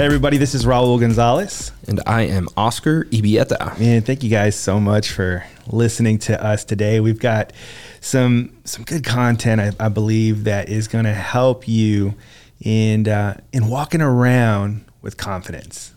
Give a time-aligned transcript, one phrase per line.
[0.00, 1.72] Hey everybody, this is Raul Gonzalez.
[1.86, 3.78] And I am Oscar Ibieta.
[3.78, 7.00] Man, thank you guys so much for listening to us today.
[7.00, 7.52] We've got
[8.00, 12.14] some some good content, I, I believe, that is going to help you
[12.62, 15.92] in uh, in walking around with confidence.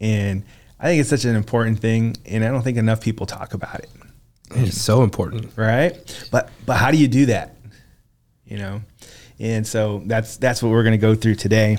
[0.00, 0.44] And
[0.78, 3.80] I think it's such an important thing, and I don't think enough people talk about
[3.80, 3.90] it.
[4.54, 6.28] It's so important, right?
[6.30, 7.56] But but how do you do that?
[8.44, 8.82] You know,
[9.40, 11.78] and so that's that's what we're going to go through today.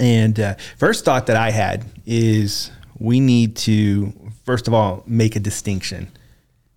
[0.00, 4.12] And uh, first thought that I had is we need to,
[4.44, 6.10] first of all, make a distinction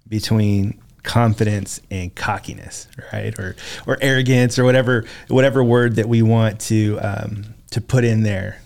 [0.07, 3.37] between confidence and cockiness, right?
[3.39, 3.55] Or
[3.87, 8.61] or arrogance or whatever whatever word that we want to um, to put in there.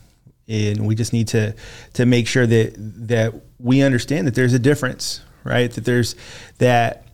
[0.47, 1.53] And we just need to
[1.93, 2.73] to make sure that
[3.07, 5.71] that we understand that there's a difference, right?
[5.71, 6.15] That there's
[6.57, 7.06] that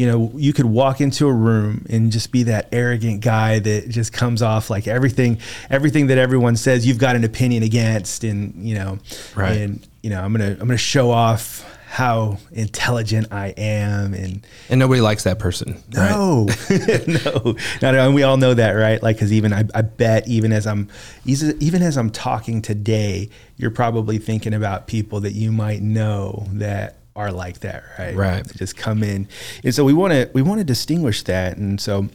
[0.00, 3.90] you know, you could walk into a room and just be that arrogant guy that
[3.90, 5.36] just comes off like everything,
[5.68, 8.98] everything that everyone says you've got an opinion against, and you know,
[9.36, 9.58] right.
[9.58, 14.80] and you know, I'm gonna I'm gonna show off how intelligent I am, and and
[14.80, 15.82] nobody likes that person.
[15.92, 17.06] No, right?
[17.06, 19.02] no, not, and we all know that, right?
[19.02, 20.88] Like, because even I, I bet even as I'm
[21.26, 23.28] even as I'm talking today,
[23.58, 28.14] you're probably thinking about people that you might know that are like that, right?
[28.14, 28.44] Right.
[28.44, 29.28] They just come in,
[29.64, 31.56] and so we want to we want to distinguish that.
[31.56, 32.08] And so,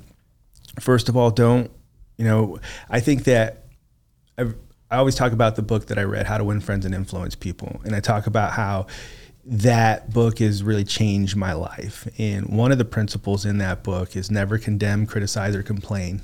[0.80, 1.72] first of all, don't
[2.18, 2.60] you know?
[2.90, 3.66] I think that
[4.38, 4.56] I've,
[4.90, 7.36] I always talk about the book that I read, How to Win Friends and Influence
[7.36, 8.88] People, and I talk about how
[9.46, 12.08] that book has really changed my life.
[12.18, 16.22] And one of the principles in that book is never condemn, criticize, or complain.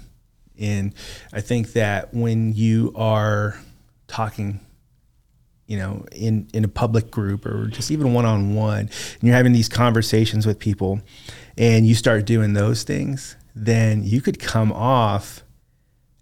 [0.59, 0.93] And
[1.31, 3.59] I think that when you are
[4.07, 4.59] talking
[5.71, 9.33] you know, in, in a public group or just even one on one, and you're
[9.33, 10.99] having these conversations with people
[11.57, 15.43] and you start doing those things, then you could come off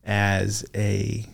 [0.03, 1.25] as a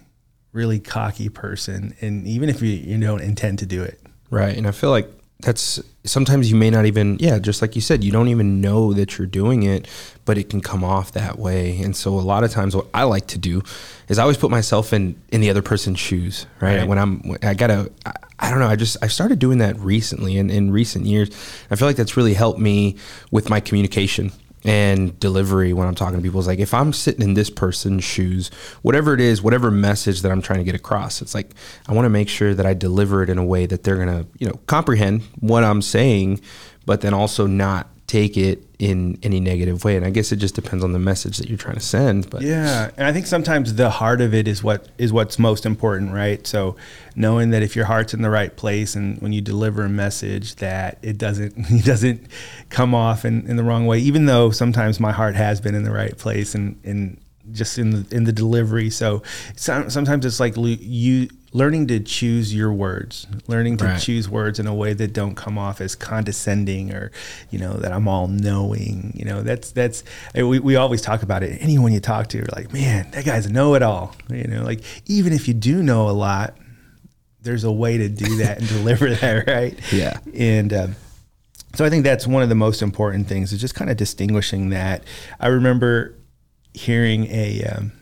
[0.54, 1.94] really cocky person.
[2.00, 4.00] And even if you, you don't intend to do it.
[4.30, 4.56] Right.
[4.56, 8.04] And I feel like that's sometimes you may not even yeah just like you said
[8.04, 9.88] you don't even know that you're doing it
[10.26, 11.80] but it can come off that way.
[11.82, 13.62] And so a lot of times what i like to do
[14.08, 16.88] is i always put myself in in the other person's shoes right, right.
[16.88, 20.38] when i'm i gotta I, I, don't know i just i started doing that recently
[20.38, 21.30] in, in recent years.
[21.70, 22.98] I feel like that's really helped me
[23.32, 24.32] with my communication
[24.66, 28.04] and delivery when I'm talking to people is like if I'm sitting in this person's
[28.04, 28.50] shoes,
[28.82, 31.52] whatever it is, whatever message that I'm trying to get across, it's like
[31.88, 34.26] I want to make sure that I deliver it in a way that they're gonna,
[34.40, 36.42] you know, comprehend what I'm saying,
[36.86, 39.96] but then also not take it in any negative way.
[39.96, 42.30] And I guess it just depends on the message that you're trying to send.
[42.30, 45.66] But yeah, and I think sometimes the heart of it is what is what's most
[45.66, 46.46] important, right?
[46.46, 46.76] So
[47.16, 50.56] knowing that if your heart's in the right place and when you deliver a message
[50.56, 52.28] that it doesn't it doesn't
[52.70, 55.84] come off in, in the wrong way, even though sometimes my heart has been in
[55.84, 57.20] the right place and and
[57.52, 58.90] just in the in the delivery.
[58.90, 59.24] So
[59.56, 64.02] sometimes it's like you learning to choose your words, learning to right.
[64.02, 67.14] choose words in a way that don't come off as condescending or,
[67.50, 69.14] you know, that I'm all knowing.
[69.16, 70.04] You know, that's that's
[70.36, 71.58] we, we always talk about it.
[71.62, 74.14] Anyone you talk to, you're like, man, that guy's a know-it-all.
[74.30, 76.58] You know, like even if you do know a lot,
[77.42, 79.80] there's a way to do that and deliver that, right?
[79.94, 80.20] Yeah.
[80.34, 80.96] And um,
[81.74, 84.72] so I think that's one of the most important things is just kind of distinguishing
[84.72, 85.06] that.
[85.40, 86.16] I remember
[86.74, 87.94] hearing a um,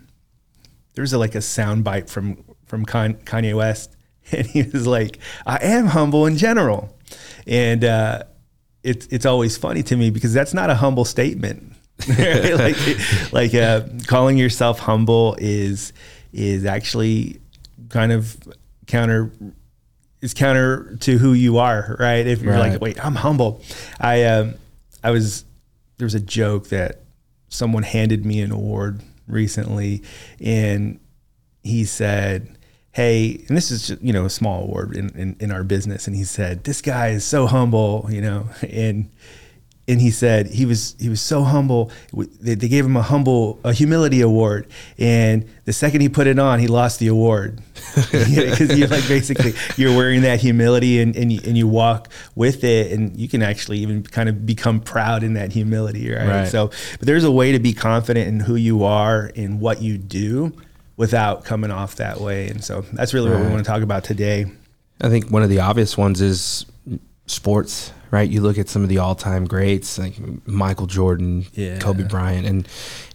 [0.96, 2.44] there was a, like a sound bite from
[2.74, 3.96] from Kanye West,
[4.32, 6.98] and he was like, "I am humble in general,"
[7.46, 8.24] and uh,
[8.82, 11.72] it's it's always funny to me because that's not a humble statement.
[12.18, 12.76] like
[13.32, 15.94] like uh, calling yourself humble is
[16.32, 17.40] is actually
[17.90, 18.36] kind of
[18.88, 19.32] counter
[20.22, 22.26] is counter to who you are, right?
[22.26, 22.72] If you're right.
[22.72, 23.62] like, wait, I'm humble.
[24.00, 24.56] I um,
[25.04, 25.46] I was
[25.98, 27.04] there was a joke that
[27.50, 30.02] someone handed me an award recently,
[30.40, 31.00] and
[31.62, 32.58] he said,
[32.94, 36.08] "Hey," and this is just, you know a small award in, in, in our business,
[36.08, 39.10] and he said, "This guy is so humble," you know, and
[39.88, 41.92] and he said he was he was so humble.
[42.14, 44.68] They, they gave him a humble a humility award,
[44.98, 47.62] and the second he put it on, he lost the award
[48.12, 52.64] because you're like basically you're wearing that humility and and you, and you walk with
[52.64, 56.28] it, and you can actually even kind of become proud in that humility, right?
[56.28, 56.48] right?
[56.48, 59.98] So, but there's a way to be confident in who you are and what you
[59.98, 60.54] do
[60.98, 63.40] without coming off that way, and so that's really right.
[63.40, 64.46] what we want to talk about today.
[65.02, 66.66] I think one of the obvious ones is
[67.26, 68.30] sports right?
[68.30, 70.14] You look at some of the all-time greats like
[70.48, 71.80] Michael Jordan, yeah.
[71.80, 72.68] Kobe Bryant, and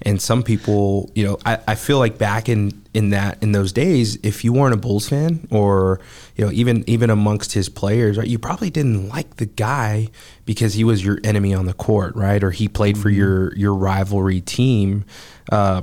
[0.02, 3.72] and some people, you know, I, I feel like back in in that in those
[3.72, 6.00] days, if you weren't a Bulls fan or
[6.34, 10.08] you know even even amongst his players, right, you probably didn't like the guy
[10.46, 13.02] because he was your enemy on the court, right, or he played mm-hmm.
[13.02, 15.04] for your your rivalry team,
[15.52, 15.82] uh,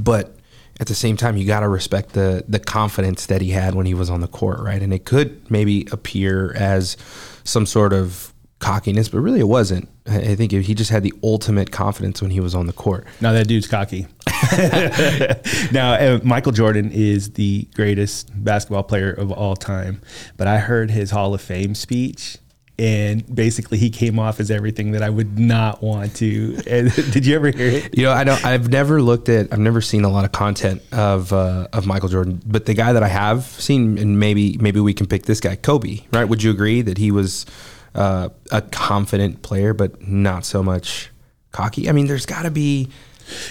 [0.00, 0.35] but
[0.78, 3.86] at the same time, you got to respect the the confidence that he had when
[3.86, 4.82] he was on the court, right?
[4.82, 6.96] And it could maybe appear as
[7.44, 9.88] some sort of cockiness, but really it wasn't.
[10.06, 13.06] I think he just had the ultimate confidence when he was on the court.
[13.20, 14.06] Now that dude's cocky.
[15.72, 20.00] now, uh, Michael Jordan is the greatest basketball player of all time,
[20.36, 22.38] but I heard his Hall of Fame speech
[22.78, 26.60] and basically he came off as everything that I would not want to.
[26.66, 27.96] And did you ever hear it?
[27.96, 28.44] You know, I don't.
[28.44, 29.52] I've never looked at.
[29.52, 32.92] I've never seen a lot of content of uh, of Michael Jordan, but the guy
[32.92, 36.00] that I have seen, and maybe maybe we can pick this guy, Kobe.
[36.12, 36.24] Right?
[36.24, 37.46] Would you agree that he was
[37.94, 41.10] uh, a confident player, but not so much
[41.52, 41.88] cocky?
[41.88, 42.88] I mean, there's got to be.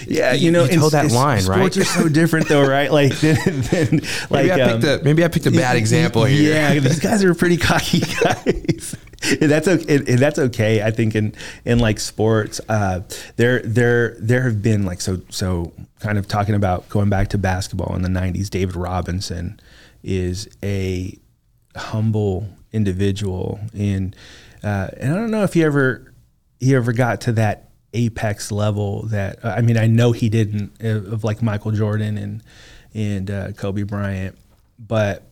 [0.06, 1.72] Yeah, you know, you that line, sports right?
[1.72, 2.90] Sports are so different, though, right?
[2.90, 4.00] Like, than, than,
[4.30, 6.54] like maybe I, um, picked a, maybe I picked a bad example here.
[6.54, 8.96] Yeah, these guys are pretty cocky guys.
[9.40, 9.96] and that's okay.
[9.96, 10.82] And that's okay.
[10.82, 11.34] I think in
[11.64, 13.00] in like sports, uh,
[13.36, 17.38] there there there have been like so so kind of talking about going back to
[17.38, 18.50] basketball in the '90s.
[18.50, 19.58] David Robinson
[20.02, 21.18] is a
[21.76, 24.14] humble individual, and
[24.62, 26.12] uh, and I don't know if he ever
[26.60, 31.12] he ever got to that apex level that I mean I know he didn't uh,
[31.12, 32.42] of like Michael Jordan and
[32.92, 34.36] and uh, Kobe Bryant,
[34.78, 35.30] but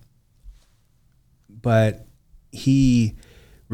[1.49, 2.07] but
[2.51, 3.15] he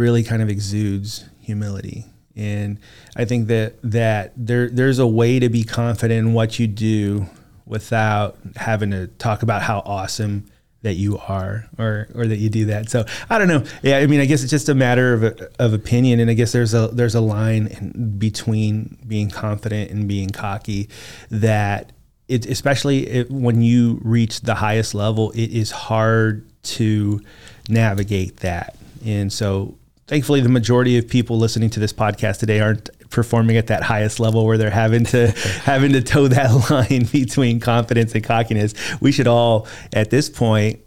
[0.00, 2.06] really kind of exudes humility.
[2.34, 2.78] And
[3.14, 7.26] I think that that there there's a way to be confident in what you do
[7.66, 10.50] without having to talk about how awesome
[10.82, 12.88] that you are or or that you do that.
[12.88, 13.64] So I don't know.
[13.82, 15.24] Yeah, I mean, I guess it's just a matter of
[15.58, 20.08] of opinion, and I guess there's a there's a line in between being confident and
[20.08, 20.88] being cocky
[21.30, 21.92] that
[22.28, 27.20] it, especially it, when you reach the highest level, it is hard to
[27.68, 28.76] navigate that.
[29.04, 29.76] And so
[30.10, 34.18] thankfully the majority of people listening to this podcast today aren't performing at that highest
[34.18, 35.30] level where they're having to
[35.62, 38.74] having to toe that line between confidence and cockiness.
[39.00, 40.80] We should all at this point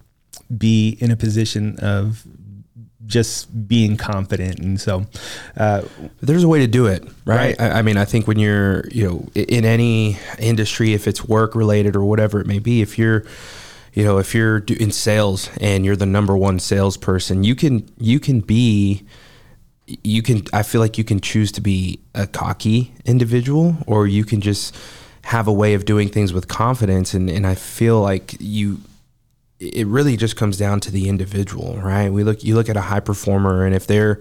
[0.56, 2.28] be in a position of
[3.06, 5.06] just being confident and so
[5.56, 5.84] uh,
[6.22, 7.62] there's a way to do it right, right.
[7.62, 11.54] I, I, mean i think when you're you know in any industry if it's work
[11.54, 13.26] related or whatever it may be if you're
[13.94, 18.20] you know, if you're in sales and you're the number one salesperson, you can you
[18.20, 19.06] can be
[19.86, 24.26] you can I feel like you can choose to be a cocky individual or you
[24.26, 24.76] can just
[25.26, 28.80] have a way of doing things with confidence and, and I feel like you
[29.60, 32.12] it really just comes down to the individual, right?
[32.12, 34.20] We look you look at a high performer and if they're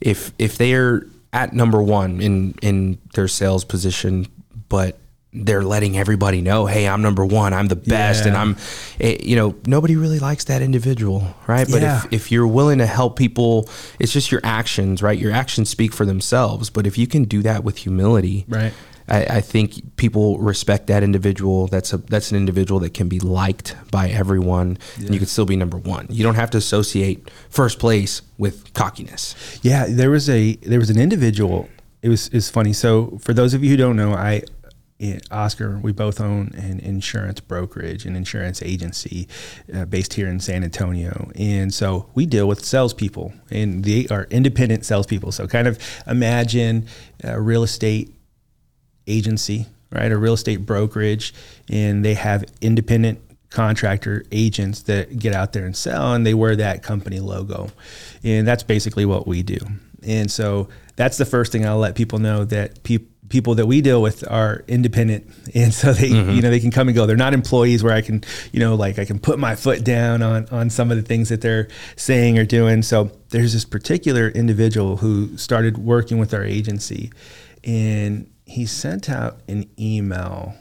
[0.00, 4.26] if if they're at number 1 in in their sales position
[4.68, 4.98] but
[5.44, 8.28] they're letting everybody know, hey, I'm number one, I'm the best, yeah.
[8.28, 8.56] and I'm,
[8.98, 11.66] it, eh, you know, nobody really likes that individual, right?
[11.70, 12.04] But yeah.
[12.04, 13.68] if, if you're willing to help people,
[13.98, 15.18] it's just your actions, right?
[15.18, 16.70] Your actions speak for themselves.
[16.70, 18.72] But if you can do that with humility, right?
[19.08, 21.68] I, I think people respect that individual.
[21.68, 25.06] That's a that's an individual that can be liked by everyone, yeah.
[25.06, 26.08] and you can still be number one.
[26.10, 29.60] You don't have to associate first place with cockiness.
[29.62, 31.68] Yeah, there was a there was an individual
[32.06, 32.72] it was is funny.
[32.72, 34.42] So for those of you who don't know, I
[35.30, 39.28] Oscar, we both own an insurance brokerage, an insurance agency
[39.74, 41.30] uh, based here in San Antonio.
[41.34, 45.32] And so we deal with salespeople, and they are independent salespeople.
[45.32, 46.86] So kind of imagine
[47.22, 48.14] a real estate
[49.06, 50.10] agency, right?
[50.10, 51.34] A real estate brokerage,
[51.70, 56.56] and they have independent contractor agents that get out there and sell, and they wear
[56.56, 57.68] that company logo.
[58.24, 59.58] And that's basically what we do.
[60.02, 63.80] And so that's the first thing I'll let people know that people people that we
[63.80, 66.30] deal with are independent and so they mm-hmm.
[66.30, 68.74] you know they can come and go they're not employees where i can you know
[68.74, 71.68] like i can put my foot down on on some of the things that they're
[71.96, 77.10] saying or doing so there's this particular individual who started working with our agency
[77.64, 80.54] and he sent out an email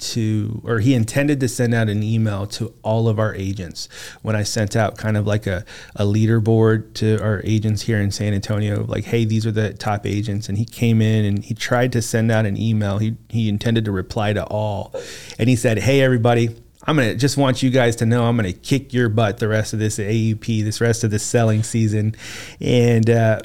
[0.00, 3.88] to, or he intended to send out an email to all of our agents
[4.22, 5.64] when I sent out kind of like a,
[5.96, 10.06] a leaderboard to our agents here in San Antonio, like, hey, these are the top
[10.06, 10.48] agents.
[10.48, 12.98] And he came in and he tried to send out an email.
[12.98, 14.94] He, he intended to reply to all.
[15.38, 18.52] And he said, hey, everybody, I'm gonna just want you guys to know I'm gonna
[18.52, 22.16] kick your butt the rest of this AEP, this rest of the selling season,
[22.60, 23.42] and uh,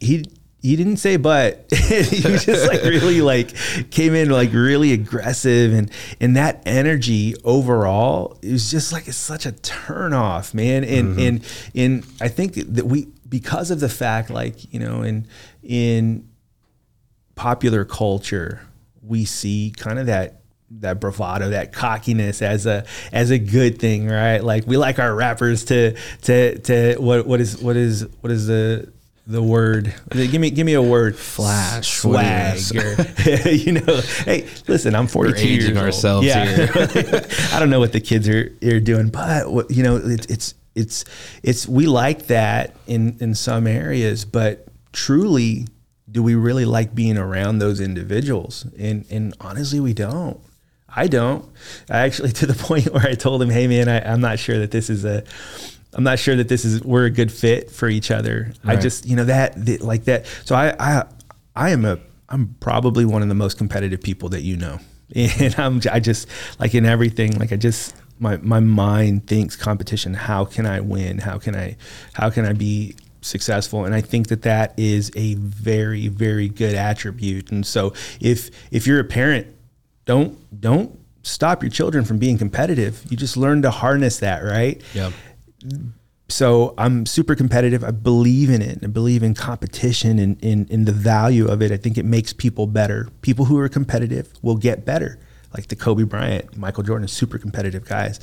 [0.00, 0.26] he
[0.66, 3.54] he didn't say but he was just like really like
[3.90, 9.16] came in like really aggressive and and that energy overall it was just like it's
[9.16, 11.20] such a turn off man and mm-hmm.
[11.20, 11.44] and
[11.74, 15.26] and i think that we because of the fact like you know in
[15.62, 16.28] in
[17.36, 18.60] popular culture
[19.02, 24.08] we see kind of that that bravado, that cockiness as a as a good thing,
[24.08, 24.42] right?
[24.42, 28.48] Like we like our rappers to to to what what is what is what is
[28.48, 28.92] the
[29.26, 29.94] the word.
[30.10, 31.16] Give me give me a word.
[31.16, 32.24] Flash, what
[32.58, 32.96] swag,
[33.46, 34.00] or you know.
[34.24, 36.24] Hey, listen, I'm 42 aging years old.
[36.24, 36.68] ourselves here.
[37.52, 40.54] I don't know what the kids are, are doing, but what, you know, it's it's
[40.74, 41.04] it's
[41.42, 45.66] it's we like that in in some areas, but truly,
[46.10, 48.66] do we really like being around those individuals?
[48.78, 50.40] And and honestly, we don't.
[50.88, 51.44] I don't.
[51.90, 54.58] I actually to the point where I told him, "Hey, man, I, I'm not sure
[54.58, 55.24] that this is a."
[55.96, 58.52] I'm not sure that this is we're a good fit for each other.
[58.64, 60.26] I just you know that, that like that.
[60.44, 61.04] So I I
[61.56, 61.98] I am a
[62.28, 64.78] I'm probably one of the most competitive people that you know,
[65.14, 66.28] and I'm I just
[66.60, 70.12] like in everything like I just my my mind thinks competition.
[70.12, 71.18] How can I win?
[71.18, 71.76] How can I
[72.12, 73.86] how can I be successful?
[73.86, 77.50] And I think that that is a very very good attribute.
[77.50, 79.46] And so if if you're a parent,
[80.04, 83.02] don't don't stop your children from being competitive.
[83.10, 84.80] You just learn to harness that, right?
[84.92, 85.10] Yeah.
[86.28, 87.84] So I'm super competitive.
[87.84, 88.80] I believe in it.
[88.82, 91.70] I believe in competition and in, in the value of it.
[91.70, 93.08] I think it makes people better.
[93.22, 95.18] People who are competitive will get better.
[95.54, 98.18] Like the Kobe Bryant, Michael Jordan, super competitive guys.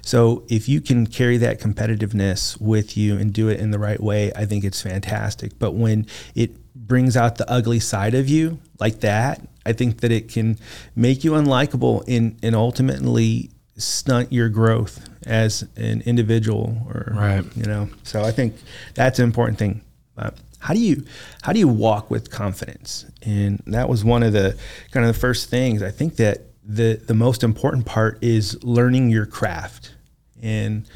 [0.00, 4.00] So if you can carry that competitiveness with you and do it in the right
[4.00, 5.58] way, I think it's fantastic.
[5.58, 10.12] But when it brings out the ugly side of you like that, I think that
[10.12, 10.58] it can
[10.94, 17.44] make you unlikable and, and ultimately stunt your growth as an individual or Right.
[17.56, 18.54] you know so i think
[18.94, 19.82] that's an important thing.
[20.16, 21.04] Uh, how do you
[21.42, 23.04] how do you walk with confidence?
[23.22, 24.56] And that was one of the
[24.92, 29.10] kind of the first things i think that the the most important part is learning
[29.10, 29.94] your craft.
[30.42, 30.86] And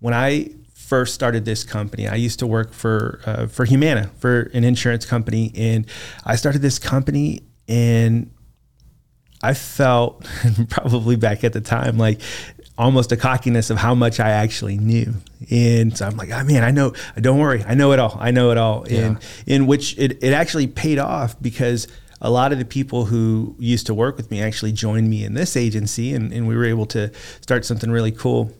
[0.00, 4.50] when i first started this company i used to work for uh, for humana for
[4.54, 5.52] an insurance company.
[5.56, 5.86] And
[6.24, 8.30] i started this company and
[9.42, 10.26] I felt
[10.68, 12.20] probably back at the time like
[12.80, 15.12] almost a cockiness of how much I actually knew.
[15.50, 18.16] And so I'm like, oh man, I know, don't worry, I know it all.
[18.18, 18.84] I know it all.
[18.84, 21.86] And in which it, it actually paid off because
[22.22, 25.34] a lot of the people who used to work with me actually joined me in
[25.34, 28.50] this agency and, and we were able to start something really cool.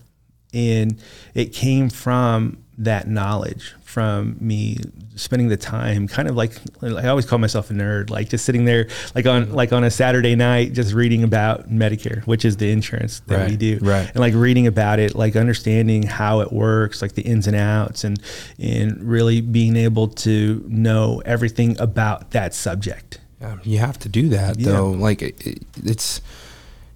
[0.53, 1.01] And
[1.35, 4.79] it came from that knowledge from me
[5.17, 8.65] spending the time kind of like I always call myself a nerd like just sitting
[8.65, 12.71] there like on like on a Saturday night just reading about Medicare which is the
[12.71, 14.07] insurance that we do right.
[14.09, 18.05] and like reading about it like understanding how it works like the ins and outs
[18.05, 18.23] and
[18.61, 24.29] and really being able to know everything about that subject Yeah, you have to do
[24.29, 24.73] that Yeah.
[24.73, 24.91] though.
[24.91, 26.21] Like it, it- it's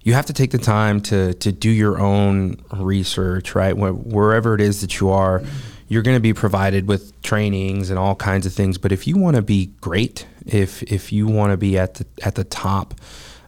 [0.03, 3.73] you have to take the time to to do your own research, right?
[3.75, 5.41] Wherever it is that you are,
[5.87, 8.77] you're going to be provided with trainings and all kinds of things.
[8.77, 12.05] But if you want to be great, if if you want to be at the
[12.23, 12.95] at the top,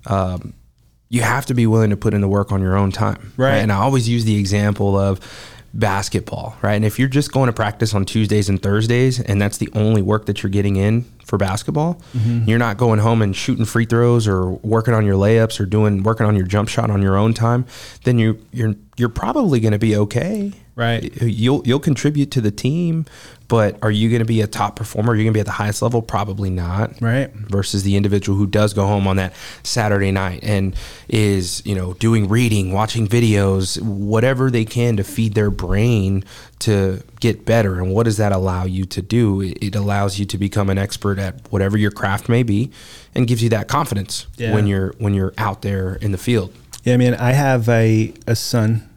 [0.06, 0.54] um,
[1.10, 3.58] you have to be willing to put in the work on your own time, Right.
[3.58, 5.20] And I always use the example of
[5.74, 6.74] basketball, right?
[6.74, 10.02] And if you're just going to practice on Tuesdays and Thursdays and that's the only
[10.02, 12.02] work that you're getting in for basketball,
[12.48, 16.02] you're not going home and shooting free throws or working on your layups or doing
[16.02, 17.66] working on your jump shot on your own time,
[18.06, 20.54] then you you're you're probably going to be okay.
[20.76, 21.12] Right.
[21.22, 23.06] You'll you'll contribute to the team,
[23.48, 25.14] but are you going to be a top performer?
[25.14, 26.04] Are you going to be at the highest level?
[26.04, 30.76] Probably not right versus the individual who does go home on that Saturday night and
[31.08, 36.24] is, you know, doing reading, watching videos, whatever they can to feed their brain
[36.60, 37.80] to get better.
[37.80, 39.42] And what does that allow you to do?
[39.42, 42.72] It allows you to become an expert at whatever your craft may be
[43.14, 44.54] and gives you that confidence Yeah.
[44.54, 46.54] when you're when you're out there in the field.
[46.84, 48.90] Yeah, I mean, I have a, a son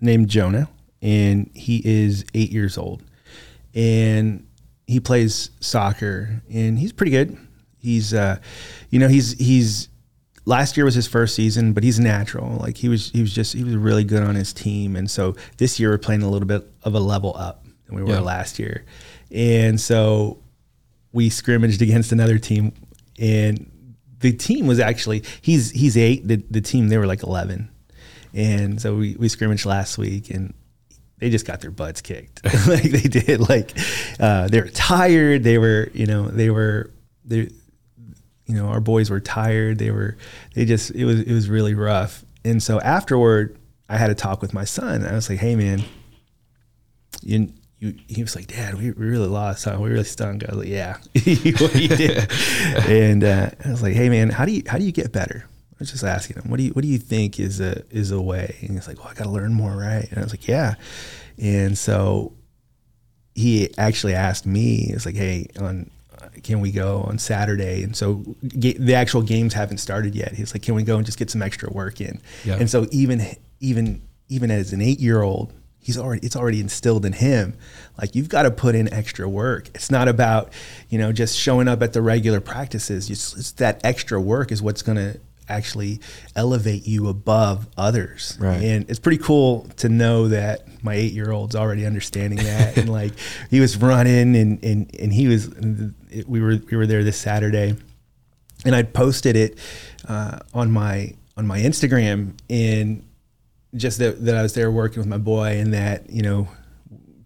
[0.00, 0.68] named Jonah,
[1.02, 3.02] and he is eight years old.
[3.74, 4.46] And
[4.86, 7.36] he plays soccer, and he's pretty good.
[7.78, 8.38] He's, uh,
[8.90, 9.88] you know, he's he's
[10.48, 12.56] last year was his first season, but he's natural.
[12.56, 15.36] Like he was he was just he was really good on his team, and so
[15.58, 18.20] this year we're playing a little bit of a level up than we were Yeah.
[18.20, 18.84] last year,
[19.30, 20.38] and so
[21.12, 22.72] we scrimmaged against another team
[23.18, 23.70] and
[24.20, 27.70] the team was actually he's he's eight the, the team they were like 11
[28.34, 30.52] and so we, we scrimmaged last week and
[31.18, 32.42] they just got their butts kicked.
[32.68, 33.72] Like they did like
[34.20, 35.42] uh, they were tired.
[35.44, 36.90] They were you know they were
[37.24, 37.48] they
[38.48, 40.16] you know our boys were tired they were
[40.54, 43.56] they just it was it was really rough and so afterward
[43.88, 45.84] i had a talk with my son i was like hey man
[47.22, 49.76] you, you, he was like, Dad, we, we really lost, huh?
[49.80, 50.44] We really stunk.
[50.44, 52.30] I was like, Yeah, you did.
[52.88, 55.44] and uh, I was like, Hey, man, how do you how do you get better?
[55.46, 58.10] I was just asking him, what do you what do you think is a is
[58.10, 58.56] a way?
[58.60, 60.06] And he's like, Well, I got to learn more, right?
[60.10, 60.74] And I was like, Yeah.
[61.38, 62.32] And so
[63.34, 65.90] he actually asked me, it's like, Hey, on
[66.42, 67.82] can we go on Saturday?
[67.82, 68.24] And so
[68.58, 70.32] ga- the actual games haven't started yet.
[70.32, 72.20] He's like, can we go and just get some extra work in?
[72.44, 72.56] Yeah.
[72.56, 73.22] And so even
[73.60, 77.56] even even as an eight year old, he's already it's already instilled in him.
[78.00, 79.68] Like you've got to put in extra work.
[79.74, 80.52] It's not about
[80.88, 83.10] you know just showing up at the regular practices.
[83.10, 86.00] It's, it's that extra work is what's going to actually
[86.36, 88.36] elevate you above others.
[88.40, 88.62] Right.
[88.62, 92.76] And it's pretty cool to know that my eight year old's already understanding that.
[92.78, 93.12] and like
[93.50, 95.48] he was running and, and, and he was,
[96.26, 97.74] we were, we were there this Saturday
[98.64, 99.58] and I'd posted it
[100.08, 103.04] uh, on my, on my Instagram and
[103.74, 106.48] just that, that I was there working with my boy and that, you know,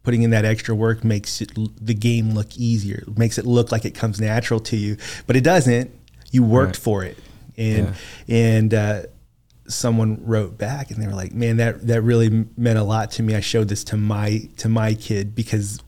[0.03, 3.85] putting in that extra work makes it, the game look easier, makes it look like
[3.85, 5.91] it comes natural to you, but it doesn't.
[6.33, 6.83] You worked Right.
[6.83, 7.19] for it
[7.57, 7.95] and
[8.27, 8.35] Yeah.
[8.35, 9.03] and uh,
[9.69, 13.23] someone wrote back and they were like, "Man, that that really meant a lot to
[13.23, 13.35] me.
[13.35, 15.81] I showed this to my to my kid because."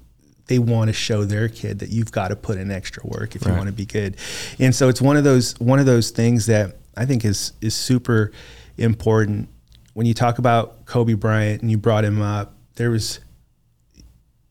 [0.46, 3.46] They want to show their kid that you've got to put in extra work if
[3.46, 4.18] you want to be good,
[4.58, 7.74] and so it's one of those one of those things that I think is is
[7.74, 8.30] super
[8.76, 9.48] important.
[9.94, 13.20] When you talk about Kobe Bryant and you brought him up, there was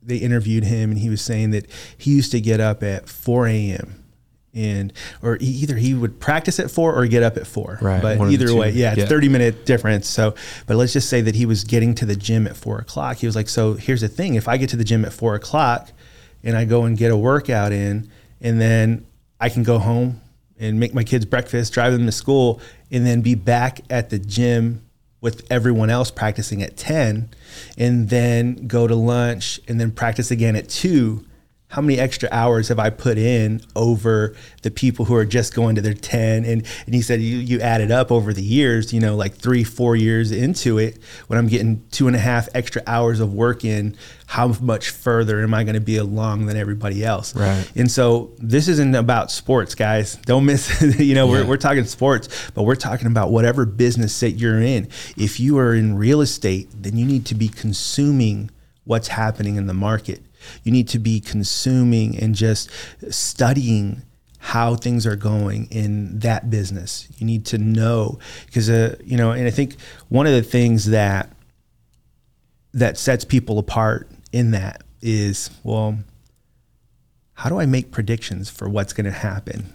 [0.02, 3.46] they interviewed him and he was saying that he used to get up at 4
[3.48, 4.03] a.m.
[4.54, 7.80] and or either he would practice at four or get up at four.
[7.82, 9.06] Right, But one either way, yeah, it's Yeah.
[9.08, 10.08] 30 minute difference.
[10.08, 10.36] So,
[10.68, 13.18] but let's just say that he was getting to the gym at four o'clock.
[13.18, 15.36] He was like, so here's the thing: if I get to the gym at four
[15.36, 15.92] o'clock
[16.44, 18.10] and I go and get a workout in,
[18.42, 19.06] and then
[19.40, 20.22] I can go home
[20.60, 24.20] and make my kids breakfast, drive them to school, and then be back at the
[24.20, 24.82] gym
[25.20, 27.30] with everyone else practicing at 10
[27.78, 31.26] and then go to lunch and then practice again at 2
[31.74, 35.74] how many extra hours have I put in over the people who are just going
[35.74, 36.46] to their 10?
[36.46, 39.34] And, and he said, you, you add it up over the years, you know, like
[39.34, 43.34] three, four years into it, when I'm getting two and a half extra hours of
[43.34, 47.36] work in, how much further am I going to be along than everybody else?
[47.36, 47.68] Right.
[47.76, 50.16] And so this isn't about sports, guys.
[50.28, 51.42] Don't miss, you know, Yeah.
[51.42, 54.90] we're, we're talking sports, but we're talking about whatever business that you're in.
[55.18, 58.52] If you are in real estate, then you need to be consuming
[58.86, 60.22] what's happening in the market.
[60.64, 62.70] You need to be consuming and just
[63.10, 64.04] studying
[64.40, 67.08] how things are going in that business.
[67.18, 69.78] You need to know because uh, you know, and I think
[70.10, 71.32] one of the things that
[72.74, 75.98] that sets people apart in that is well,
[77.36, 79.72] how do I make predictions for what's going to happen?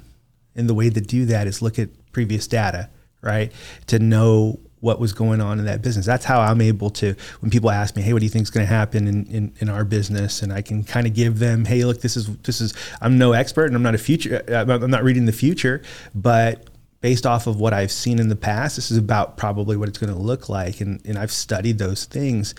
[0.55, 2.91] And the way to do that is look at previous data,
[3.23, 3.53] right?
[3.87, 6.07] To know what was going on in that business.
[6.07, 8.51] That's how I'm able to, when people ask me, hey, what do you think is
[8.51, 10.43] going to happen in, in, in our business?
[10.43, 13.33] And I can kind of give them, hey, look, this is, this is, I'm no
[13.33, 15.83] expert and I'm not a future, uh, I'm not reading the future,
[16.15, 16.69] but
[17.01, 19.99] based off of what I've seen in the past, this is about probably what it's
[19.99, 20.81] going to look like.
[20.81, 22.55] And, and I've studied those things.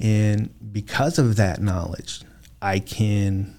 [0.00, 2.22] And because of that knowledge,
[2.60, 3.56] I can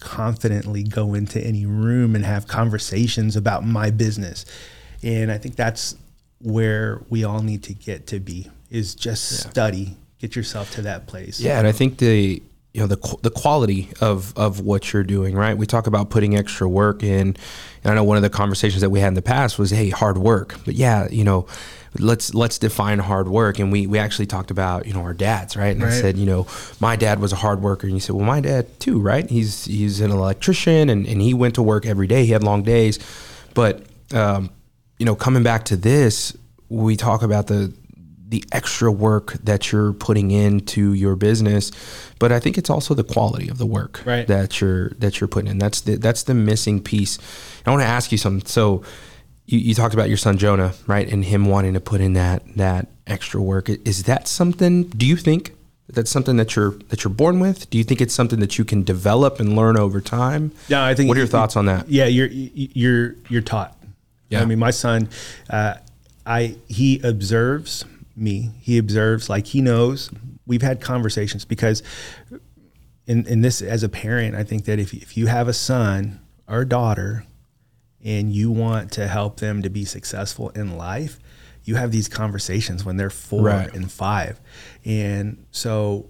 [0.00, 4.44] confidently go into any room and have conversations about my business.
[5.02, 5.94] And I think that's
[6.40, 11.06] where we all need to get to be is just study, get yourself to that
[11.06, 11.40] place.
[11.40, 15.34] Yeah, and I think the you know the the quality of of what you're doing,
[15.34, 15.56] right?
[15.56, 17.36] We talk about putting extra work in.
[17.82, 19.88] And I know one of the conversations that we had in the past was, hey,
[19.88, 20.54] hard work.
[20.64, 21.46] But yeah, you know,
[21.98, 23.58] let's let's define hard work.
[23.58, 25.74] And we we actually talked about you know our dads, right?
[25.74, 26.46] And I said, you know,
[26.78, 29.28] my dad was a hard worker, and you said, well, my dad too, right?
[29.28, 32.24] He's he's an electrician, and and he went to work every day.
[32.24, 32.98] He had long days,
[33.54, 34.50] but um,
[35.00, 36.36] you know, coming back to this,
[36.68, 37.72] we talk about the
[38.28, 41.72] the extra work that you're putting into your business,
[42.20, 44.24] but I think it's also the quality of the work Right.
[44.28, 45.58] that you're that you're putting in.
[45.58, 47.18] That's the that's the missing piece.
[47.66, 48.46] I want to ask you something.
[48.46, 48.84] So
[49.46, 52.42] you, you talked about your son Jonah, right, and him wanting to put in that
[52.56, 53.68] that extra work.
[53.68, 54.84] Is that something?
[54.84, 55.52] Do you think
[55.88, 57.68] that's something that you're that you're born with?
[57.70, 60.52] Do you think it's something that you can develop and learn over time?
[60.68, 61.08] Yeah, I think.
[61.08, 61.88] What are your thoughts on that?
[61.88, 63.76] Yeah, you're you're you're taught.
[64.30, 64.40] Yeah.
[64.42, 65.08] I mean, my son,
[65.50, 65.74] uh,
[66.24, 67.84] I he observes
[68.16, 68.50] me.
[68.60, 70.10] He observes like he knows.
[70.46, 71.82] We've had conversations because,
[73.06, 76.20] in in this as a parent, I think that if if you have a son
[76.48, 77.24] or daughter,
[78.04, 81.18] and you want to help them to be successful in life,
[81.64, 83.74] you have these conversations when they're four Right.
[83.74, 84.40] and five,
[84.84, 86.06] and so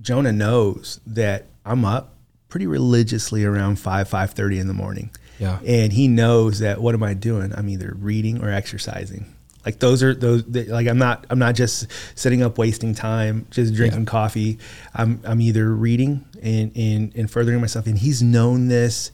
[0.00, 2.16] Jonah knows that I'm up
[2.48, 5.10] pretty religiously around five five thirty in the morning.
[5.40, 5.58] Yeah.
[5.66, 7.52] and he knows that what am I doing?
[7.54, 9.24] I'm either reading or exercising.
[9.64, 13.74] Like those are those like I'm not I'm not just sitting up wasting time just
[13.74, 14.58] drinking coffee.
[14.94, 17.86] I'm I'm either reading and and and furthering myself.
[17.86, 19.10] And he's known this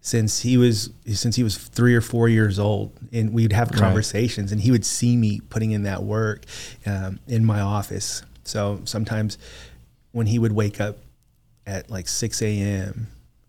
[0.00, 4.50] since he was since he was three or four years old, and we'd have conversations,
[4.50, 6.44] and he would see me putting in that work
[6.86, 8.22] um, in my office.
[8.44, 9.38] So sometimes
[10.12, 10.98] when he would wake up
[11.66, 13.06] at like 6 a.m.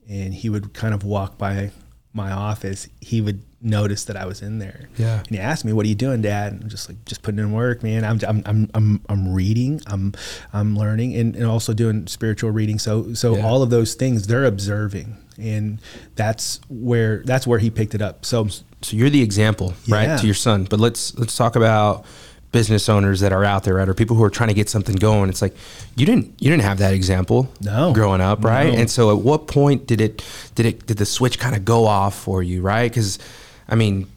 [0.08, 1.72] and he would kind of walk by
[2.13, 4.89] my office, he would notice that I was in there.
[4.97, 5.19] Yeah.
[5.19, 7.39] And he asked me, "What are you doing, Dad?" And I'm just like, "Just putting
[7.39, 8.04] in work, man.
[8.06, 9.82] I'm I'm I'm I'm, I'm reading.
[9.88, 10.13] I'm
[10.54, 12.78] I'm learning, and, and also doing spiritual reading.
[12.80, 13.45] So so Yeah.
[13.45, 15.80] all of those things they're observing, and
[16.15, 18.26] that's where that's where he picked it up.
[18.26, 20.17] So so you're the example right Yeah.
[20.17, 22.06] to your son but let's let's talk about
[22.54, 24.96] business owners that are out there right or people who are trying to get something
[24.96, 25.54] going it's like
[25.98, 27.92] you didn't you didn't have that example No.
[27.94, 28.80] growing up right No.
[28.80, 30.24] and so at what point did it
[30.56, 33.20] did it did the switch kind of go off for you right because
[33.68, 34.08] i mean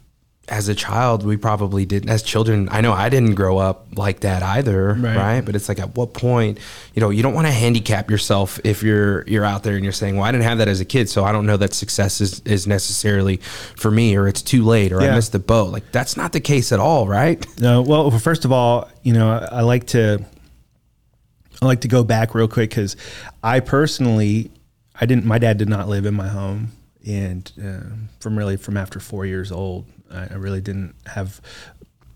[0.48, 4.20] as a child we probably didn't as children i know i didn't grow up like
[4.20, 5.16] that either Right.
[5.16, 6.59] right, but it's like at what point
[6.94, 9.92] you know you don't want to handicap yourself if you're you're out there and you're
[9.92, 12.20] saying well i didn't have that as a kid so i don't know that success
[12.20, 13.38] is, is necessarily
[13.76, 16.40] for me or it's too late or i missed the boat like that's not the
[16.40, 20.24] case at all right No, well, first of all, you know, I, I like to
[21.62, 22.96] I like to go back real quick because
[23.42, 24.50] I personally,
[25.00, 25.24] I didn't.
[25.24, 26.72] My dad did not live in my home,
[27.06, 31.40] and uh, from really from after four years old, I, I really didn't have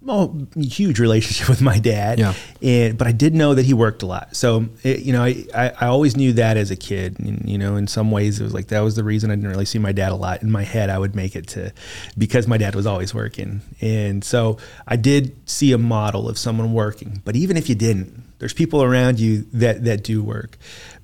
[0.02, 2.18] well huge relationship with my dad.
[2.18, 2.34] Yeah.
[2.62, 4.34] and but I did know that he worked a lot.
[4.34, 7.18] So it, you know, I, I I always knew that as a kid.
[7.18, 9.50] And, you know, in some ways, it was like that was the reason I didn't
[9.50, 10.42] really see my dad a lot.
[10.42, 11.72] In my head, I would make it to
[12.16, 16.72] because my dad was always working, and so I did see a model of someone
[16.72, 17.22] working.
[17.24, 20.56] But even if you didn't, there's people around you that that do work.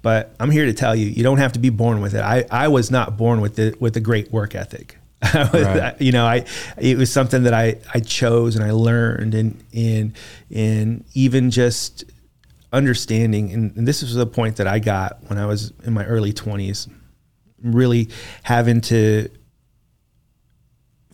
[0.03, 2.21] But I'm here to tell you, you don't have to be born with it.
[2.21, 4.99] I, I was not born with the with a great work ethic.
[5.35, 6.01] Right.
[6.01, 6.45] you know, I
[6.79, 10.13] it was something that I I chose and I learned and and
[10.55, 12.05] and even just
[12.73, 16.05] understanding and, and this was the point that I got when I was in my
[16.05, 16.91] early 20s
[17.63, 18.09] really
[18.43, 19.29] having to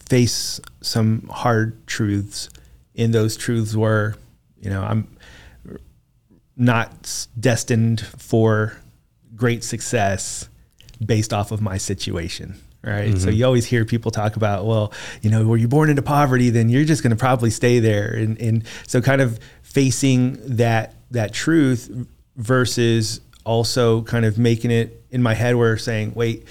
[0.09, 2.49] face some hard truths
[2.97, 4.17] and those truths were
[4.61, 5.17] you know I'm
[6.57, 8.77] not destined for
[9.37, 10.49] great success
[11.05, 13.37] based off of my situation right so mm-hmm.
[13.37, 14.93] you always hear people talk about well
[15.23, 18.13] you know were you born into poverty then you're just going to probably stay there
[18.13, 21.91] and and so kind of facing that that truth
[22.37, 26.47] versus also kind of making it in my head where saying wait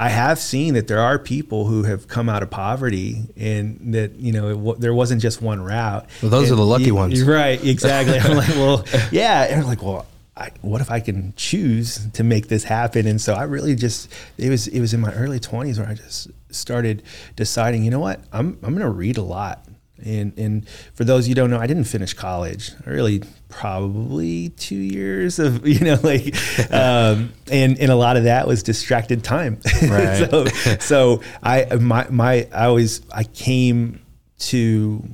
[0.00, 4.14] I have seen that there are people who have come out of poverty and that,
[4.14, 6.08] you know, it, wa- there wasn't just one route.
[6.22, 7.22] Well, those And are the lucky y- ones.
[7.22, 7.62] Right.
[7.62, 8.18] Exactly.
[8.18, 9.42] I'm like, well, yeah.
[9.42, 10.06] And I'm like, well,
[10.40, 13.06] I, what if I can choose to make this happen?
[13.06, 15.94] And so I really just, it was, it was in my early twenties where I
[15.94, 17.02] just started
[17.36, 19.66] deciding, you know what, I'm, I'm going to read a lot.
[20.02, 22.72] And, and for those you don't know, I didn't finish college.
[22.86, 26.34] I really probably two years of, you know, like,
[26.72, 29.60] um, and, and a lot of that was distracted time.
[29.82, 30.30] Right.
[30.30, 30.44] so,
[30.78, 34.00] so I, my, my, I always, I came
[34.38, 35.04] to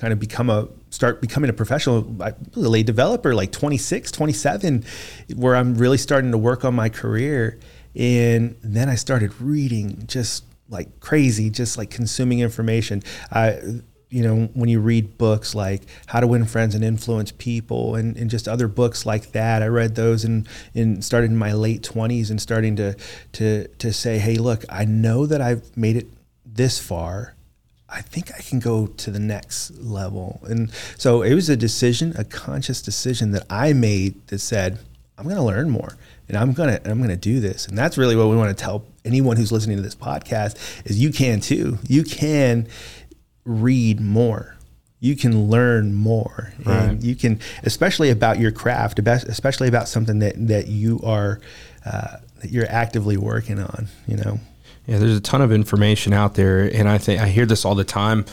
[0.00, 2.32] kind of become a start becoming a professional I-
[2.82, 4.84] developer like 26 27
[5.36, 7.58] where i'm really starting to work on my career.
[7.94, 13.02] And then i started reading just like crazy just like consuming information.
[13.30, 13.60] I
[14.08, 18.16] you know when you read books like how to win friends and influence people and,
[18.16, 21.82] and just other books like that i read those and, and started in my late
[21.82, 22.96] 20s and starting to
[23.30, 26.08] to to say hey look i know that i've made it
[26.44, 27.36] this far
[27.92, 30.40] I think I can go to the next level.
[30.44, 34.78] And so it was a decision, a conscious decision that I made that said,
[35.18, 35.96] I'm going to learn more
[36.30, 37.66] and I'm going to I'm going to do this.
[37.66, 41.02] And that's really what we want to tell anyone who's listening to this podcast is
[41.02, 41.78] you can too.
[41.88, 42.68] You can
[43.44, 44.56] read more.
[45.00, 46.52] You can learn more.
[46.64, 46.90] Right.
[46.90, 51.40] And you can especially about your craft, especially about something that that you are
[51.84, 54.38] uh, that you're actively working on, you know.
[54.90, 57.76] Yeah, there's a ton of information out there, and I think I hear this all
[57.76, 58.24] the time.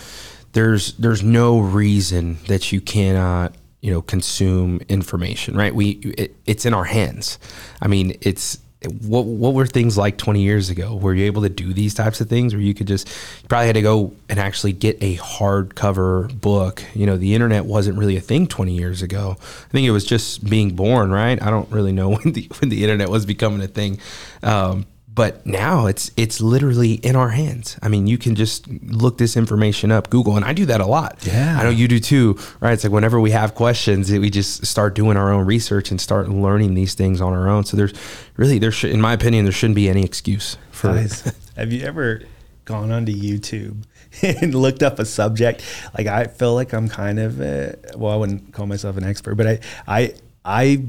[0.54, 5.76] There's there's no reason that you cannot you know consume information, right?
[5.76, 7.38] We it, it's in our hands.
[7.80, 8.58] I mean, it's
[9.04, 10.96] what what were things like 20 years ago?
[10.96, 13.68] Were you able to do these types of things, or you could just you probably
[13.68, 16.84] had to go and actually get a hardcover book?
[16.96, 19.38] You know, the internet wasn't really a thing 20 years ago.
[19.40, 21.40] I think it was just being born, right?
[21.40, 24.00] I don't really know when the when the internet was becoming a thing.
[24.42, 27.76] Um, but now it's it's literally in our hands.
[27.82, 30.86] I mean, you can just look this information up, Google, and I do that a
[30.86, 31.18] lot.
[31.26, 31.58] Yeah.
[31.60, 32.74] I know you do too, right?
[32.74, 36.30] It's like whenever we have questions, we just start doing our own research and start
[36.30, 37.66] learning these things on our own.
[37.66, 37.96] So there's
[38.36, 40.90] really there should, in my opinion, there shouldn't be any excuse for.
[40.90, 42.22] Guys, have you ever
[42.66, 43.86] gone onto YouTube
[44.22, 45.64] and looked up a subject?
[45.98, 49.34] Like I feel like I'm kind of uh well, I wouldn't call myself an expert,
[49.34, 50.14] but I I
[50.46, 50.86] I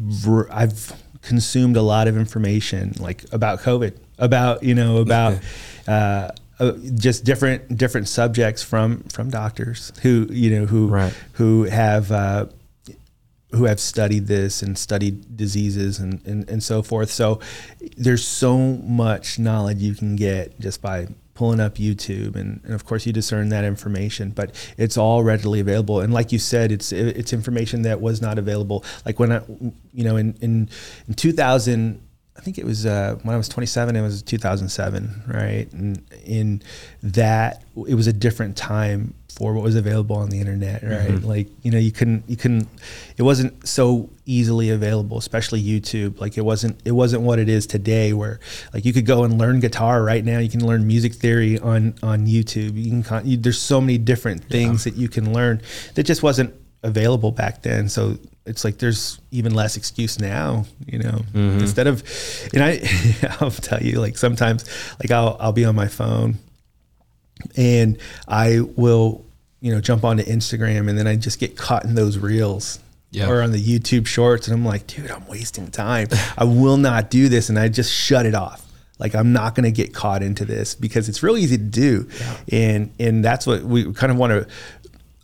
[0.50, 5.38] I've consumed a lot of information like about COVID, about you know about.
[5.87, 11.14] Uh, uh, just different different subjects from from doctors who you know who Right.
[11.35, 12.46] who have uh,
[13.52, 17.11] who have studied this and studied diseases and, and, and so forth.
[17.11, 17.38] So
[17.96, 22.85] there's so much knowledge you can get just by pulling up YouTube, and, and of
[22.85, 26.00] course you discern that information, but it's all readily available.
[26.00, 28.85] And like you said, it's it's information that was not available.
[29.07, 29.42] Like when I,
[29.94, 30.68] you know, in in,
[31.07, 32.02] in 2000.
[32.38, 33.96] I think it was uh, when I was 27.
[33.96, 35.70] It was 2007, right?
[35.72, 36.62] And in
[37.03, 41.11] that, it was a different time for what was available on the internet, right?
[41.11, 41.27] Mm-hmm.
[41.27, 42.68] Like you know, you couldn't you couldn't.
[43.16, 46.20] It wasn't so easily available, especially YouTube.
[46.20, 48.38] Like it wasn't it wasn't what it is today, where
[48.72, 50.38] like you could go and learn guitar right now.
[50.38, 52.77] You can learn music theory on on YouTube.
[52.77, 54.92] You can you, there's so many different things yeah.
[54.92, 55.61] that you can learn
[55.96, 57.88] that just wasn't available back then.
[57.88, 61.22] So it's like there's even less excuse now, you know.
[61.32, 61.61] Mm-hmm.
[61.61, 62.02] Instead of,
[62.54, 62.80] and I,
[63.40, 64.64] I'll tell you, like sometimes,
[65.00, 66.38] like I'll I'll be on my phone,
[67.56, 69.24] and I will,
[69.61, 72.80] you know, jump onto Instagram, and then I just get caught in those reels.
[73.11, 73.30] Yeah.
[73.30, 76.08] Or on the YouTube shorts, and I'm like, dude, I'm wasting time.
[76.37, 79.64] I will not do this, and I just shut it off like i'm not going
[79.64, 82.37] to get caught into this because it's really easy to do yeah.
[82.52, 84.46] and and that's what we kind of want to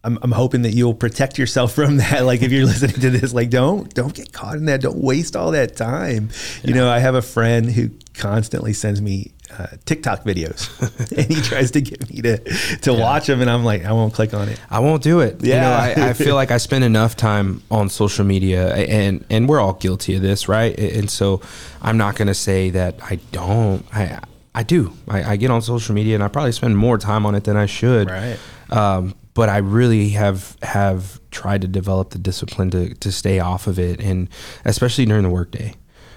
[0.04, 2.24] I'm, I'm hoping that you'll protect yourself from that.
[2.24, 4.82] Like if you're listening to this, like don't don't get caught in that.
[4.82, 6.30] Don't waste all that time.
[6.62, 6.68] Yeah.
[6.68, 10.68] You know, I have a friend who constantly sends me uh, TikTok videos,
[11.16, 13.00] and he tries to get me to to yeah.
[13.00, 14.60] watch them, and I'm like, I won't click on it.
[14.70, 15.42] I won't do it.
[15.42, 15.60] Yeah, you
[15.96, 19.60] know, I, I feel like I spend enough time on social media, and and we're
[19.60, 20.78] all guilty of this, right?
[20.78, 21.40] And so
[21.82, 23.84] I'm not going to say that I don't.
[23.92, 24.20] I
[24.54, 24.92] I do.
[25.08, 27.56] I, I, get on social media, and I probably spend more time on it than
[27.56, 28.08] I should.
[28.08, 28.38] Right.
[28.70, 33.66] Um, but I really have have tried to develop the discipline to to stay off
[33.66, 34.28] of it, and
[34.64, 35.74] especially during the workday.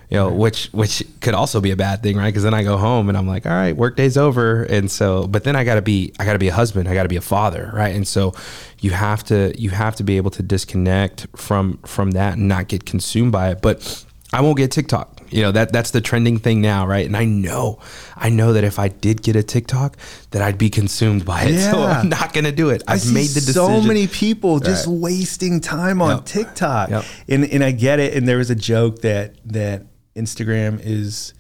[0.09, 0.37] You know, right.
[0.37, 2.27] which which could also be a bad thing, right?
[2.27, 5.43] Because then I go home and I'm like, all right, workday's over, and so, but
[5.43, 7.17] then I got to be, I got to be a husband, I got to be
[7.17, 7.93] a father, right?
[7.93, 8.33] And so,
[8.79, 12.69] you have to, you have to be able to disconnect from from that and not
[12.69, 13.61] get consumed by it.
[13.61, 17.05] But I won't get TikTok you know that that's the trending thing now, right?
[17.05, 17.79] And I know,
[18.15, 19.97] I know that if I did get a TikTok,
[20.31, 21.47] that I'd be consumed by it.
[21.57, 21.71] Yeah.
[21.71, 22.83] So I'm not gonna do it.
[22.87, 23.53] I've made the decision.
[23.53, 24.95] So many people just right.
[24.95, 26.25] wasting time on yep.
[26.25, 27.05] TikTok, yep.
[27.27, 28.13] and and I get it.
[28.13, 29.85] And there was a joke that that
[30.15, 31.33] Instagram is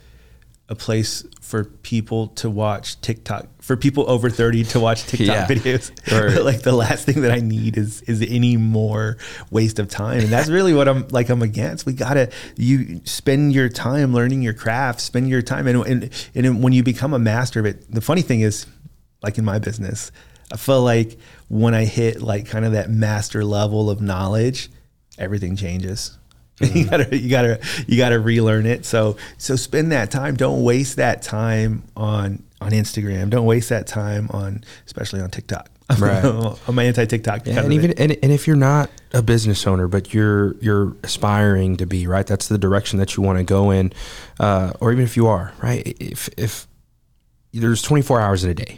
[0.69, 5.47] a place for people to watch TikTok for people over 30 to watch TikTok yeah.
[5.47, 5.91] videos.
[6.11, 9.17] Or, like the last thing that I need is is any more
[9.49, 10.19] waste of time.
[10.19, 11.85] And that's really what I'm like I'm against.
[11.85, 16.29] We got to you spend your time learning your craft, spend your time and, and
[16.35, 17.89] and when you become a master of it.
[17.89, 18.65] The funny thing is
[19.23, 20.11] like in my business,
[20.51, 24.69] I feel like when I hit like kind of that master level of knowledge,
[25.17, 26.17] everything changes
[26.73, 28.85] you gotta you gotta you gotta relearn it.
[28.85, 30.35] So so spend that time.
[30.35, 33.29] Don't waste that time on on Instagram.
[33.29, 35.69] Don't waste that time on especially on TikTok.
[35.99, 36.25] Right.
[36.25, 37.47] on my anti TikTok.
[37.47, 41.77] Yeah, and even and, and if you're not a business owner, but you're you're aspiring
[41.77, 43.93] to be right, that's the direction that you want to go in.
[44.37, 46.67] Uh, or even if you are right, if if
[47.53, 48.77] there's 24 hours in a day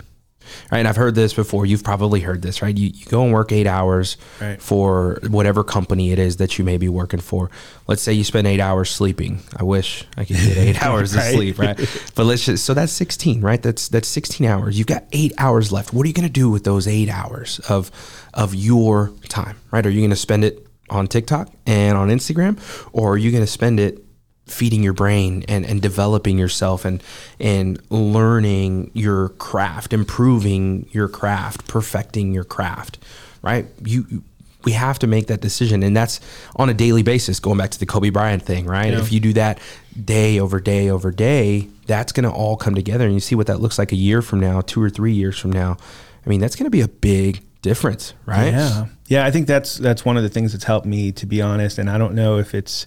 [0.71, 0.79] right?
[0.79, 1.65] And I've heard this before.
[1.65, 2.75] You've probably heard this, right?
[2.75, 4.61] You, you go and work eight hours right.
[4.61, 7.49] for whatever company it is that you may be working for.
[7.87, 9.41] Let's say you spend eight hours sleeping.
[9.57, 11.27] I wish I could get eight hours right.
[11.27, 11.77] of sleep, right?
[12.15, 13.61] But let's just so that's sixteen, right?
[13.61, 14.77] That's that's sixteen hours.
[14.77, 15.93] You've got eight hours left.
[15.93, 17.91] What are you going to do with those eight hours of
[18.33, 19.85] of your time, right?
[19.85, 22.59] Are you going to spend it on TikTok and on Instagram,
[22.93, 24.03] or are you going to spend it
[24.49, 27.03] feeding your brain and, and developing yourself and
[27.39, 32.97] and learning your craft, improving your craft, perfecting your craft,
[33.41, 33.67] right?
[33.83, 34.23] You
[34.65, 36.19] we have to make that decision and that's
[36.57, 38.91] on a daily basis going back to the Kobe Bryant thing, right?
[38.91, 38.99] Yeah.
[38.99, 39.59] If you do that
[40.03, 43.47] day over day over day, that's going to all come together and you see what
[43.47, 45.77] that looks like a year from now, 2 or 3 years from now.
[46.25, 48.51] I mean, that's going to be a big difference, right?
[48.51, 48.87] Yeah.
[49.07, 51.77] Yeah, I think that's that's one of the things that's helped me to be honest
[51.77, 52.85] and I don't know if it's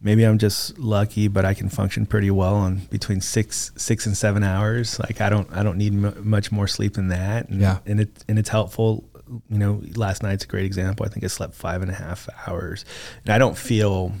[0.00, 4.16] maybe I'm just lucky, but I can function pretty well on between six six and
[4.16, 4.98] seven hours.
[4.98, 7.48] Like I don't I don't need m- much more sleep than that.
[7.48, 9.08] And, yeah, and it and it's helpful.
[9.48, 11.04] You know, last night's a great example.
[11.04, 12.84] I think I slept five and a half hours,
[13.24, 14.12] and I don't feel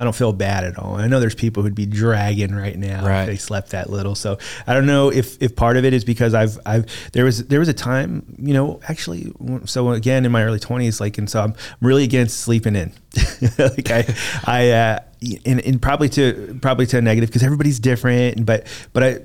[0.00, 0.96] I don't feel bad at all.
[0.96, 3.22] I know there's people who'd be dragging right now right.
[3.22, 4.16] if they slept that little.
[4.16, 7.46] So I don't know if, if part of it is because I've I've there was
[7.46, 9.32] there was a time you know actually
[9.66, 12.92] so again in my early 20s like and so I'm really against sleeping in.
[13.58, 14.98] like I I uh,
[15.44, 18.44] and, and probably to probably to a negative because everybody's different.
[18.46, 19.18] But but I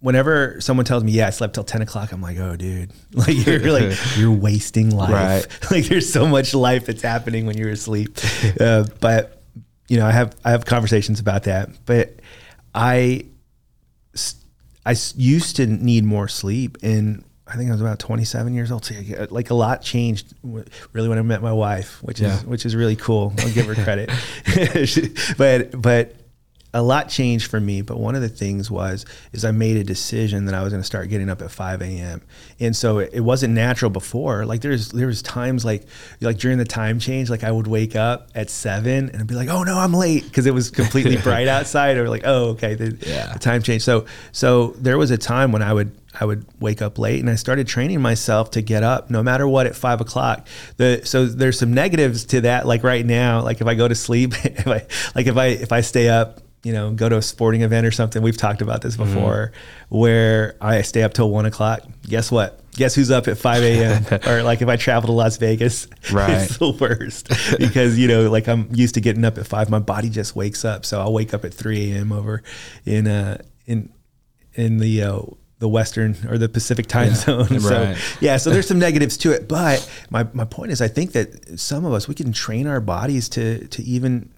[0.00, 3.46] whenever someone tells me, yeah, I slept till 10 o'clock, I'm like, oh, dude, like
[3.46, 5.10] you're like, you're wasting life.
[5.10, 5.46] Right.
[5.70, 8.18] like there's so much life that's happening when you're asleep.
[8.60, 9.42] Uh, but
[9.88, 12.20] you know, I have, I have conversations about that, but
[12.74, 13.26] I,
[14.84, 18.84] I used to need more sleep and I think I was about 27 years old.
[18.84, 18.94] So
[19.30, 20.34] like a lot changed
[20.92, 22.36] really when I met my wife, which yeah.
[22.36, 23.32] is which is really cool.
[23.38, 24.10] I'll give her credit.
[25.38, 26.14] but but
[26.78, 29.84] a lot changed for me, but one of the things was is I made a
[29.84, 32.22] decision that I was going to start getting up at 5 a.m.
[32.60, 34.46] And so it, it wasn't natural before.
[34.46, 35.84] Like there's there was times like
[36.20, 39.34] like during the time change, like I would wake up at seven and I'd be
[39.34, 41.96] like, oh no, I'm late because it was completely bright outside.
[41.98, 43.32] Or like, oh okay, the, Yeah.
[43.32, 43.82] the time change.
[43.82, 47.28] So so there was a time when I would I would wake up late and
[47.30, 50.46] I started training myself to get up no matter what at five o'clock.
[50.76, 52.66] The so there's some negatives to that.
[52.66, 55.70] Like right now, like if I go to sleep, if I like if I if
[55.70, 58.20] I stay up, you know, go to a sporting event or something.
[58.22, 59.52] We've talked about this before,
[59.88, 61.80] where I stay up till one o'clock.
[62.08, 62.60] Guess what?
[62.72, 64.20] Guess who's up at 5 a.m.
[64.26, 66.30] or like if I travel to Las Vegas, Right.
[66.42, 69.68] it's the worst because you know, like I'm used to getting up at five.
[69.70, 72.12] My body just wakes up, so I'll wake up at 3 a.m.
[72.12, 72.42] over
[72.84, 73.92] in uh in
[74.54, 75.20] in the uh,
[75.60, 77.46] the Western or the Pacific time zone.
[77.60, 77.96] So Right.
[78.20, 81.58] yeah, so there's some negatives to it, but my my point is, I think that
[81.58, 84.30] some of us we can train our bodies to to even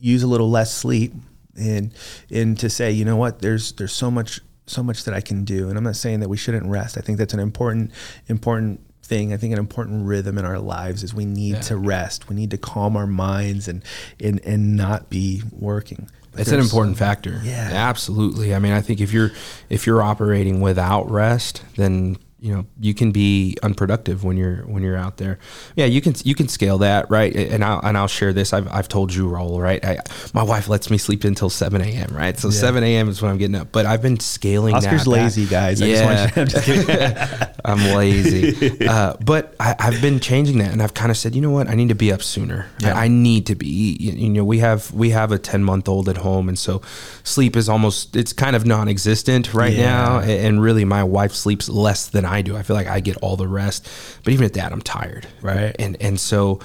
[0.00, 1.12] use a little less sleep
[1.58, 1.92] and
[2.30, 5.44] and to say, you know what, there's there's so much so much that I can
[5.44, 5.68] do.
[5.68, 6.98] And I'm not saying that we shouldn't rest.
[6.98, 7.90] I think that's an important
[8.28, 9.32] important thing.
[9.32, 12.28] I think an important rhythm in our lives is we need to rest.
[12.28, 13.82] We need to calm our minds and
[14.20, 16.10] and and not be working.
[16.32, 17.40] But It's an important factor.
[17.42, 17.70] Yeah.
[17.72, 18.54] absolutely.
[18.54, 19.30] I mean, I think if you're
[19.70, 24.82] if you're operating without rest, then you know you can be unproductive when you're when
[24.82, 25.38] you're out there.
[25.76, 28.52] Yeah, you can you can scale that right, and I'll and I'll share this.
[28.52, 29.84] I've, I've told you, Raul right?
[29.84, 29.98] I,
[30.34, 32.14] my wife lets me sleep until seven a.m.
[32.14, 33.08] Right, so seven a.m.
[33.08, 33.72] is when I'm getting up.
[33.72, 34.74] But I've been scaling.
[34.74, 35.06] Oscar's back.
[35.08, 35.82] lazy, guys.
[35.82, 37.48] I just Yeah, want you, I'm.
[37.64, 38.76] I'm lazy.
[38.88, 41.68] Uh, but I, I've been changing that, and I've kind of said, you know what,
[41.68, 42.66] I need to be up sooner.
[42.80, 42.96] Yeah.
[42.96, 43.66] I, I need to be.
[44.00, 46.80] You, you know, we have we have a 10 month old at home, and so
[47.24, 49.84] sleep is almost it's kind of non-existent right Yeah.
[49.90, 50.18] now.
[50.20, 52.56] A- And really, my wife sleeps less than I do.
[52.56, 53.88] I feel like I get all the rest,
[54.24, 55.26] but even at that, I'm tired.
[55.42, 55.74] Right.
[55.78, 56.60] And and so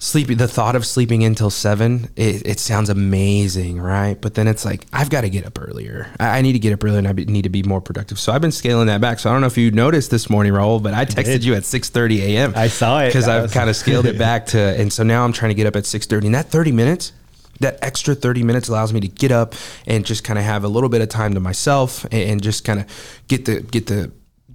[0.00, 4.64] sleeping the thought of sleeping until seven it, it sounds amazing right but then it's
[4.64, 7.08] like i've got to get up earlier i, I need to get up earlier and
[7.08, 9.32] i be- need to be more productive so i've been scaling that back so i
[9.32, 12.52] don't know if you noticed this morning Raul, but i texted you at 6.30 a.m
[12.54, 13.08] I saw it.
[13.08, 15.66] because i've kind of scaled it back to and so now i'm trying to get
[15.66, 17.12] up at 6.30 and that 30 minutes
[17.60, 20.68] that extra 30 minutes allows me to get up and just kind of have a
[20.68, 22.86] little bit of time to myself and, and just kind of
[23.26, 24.12] get the get the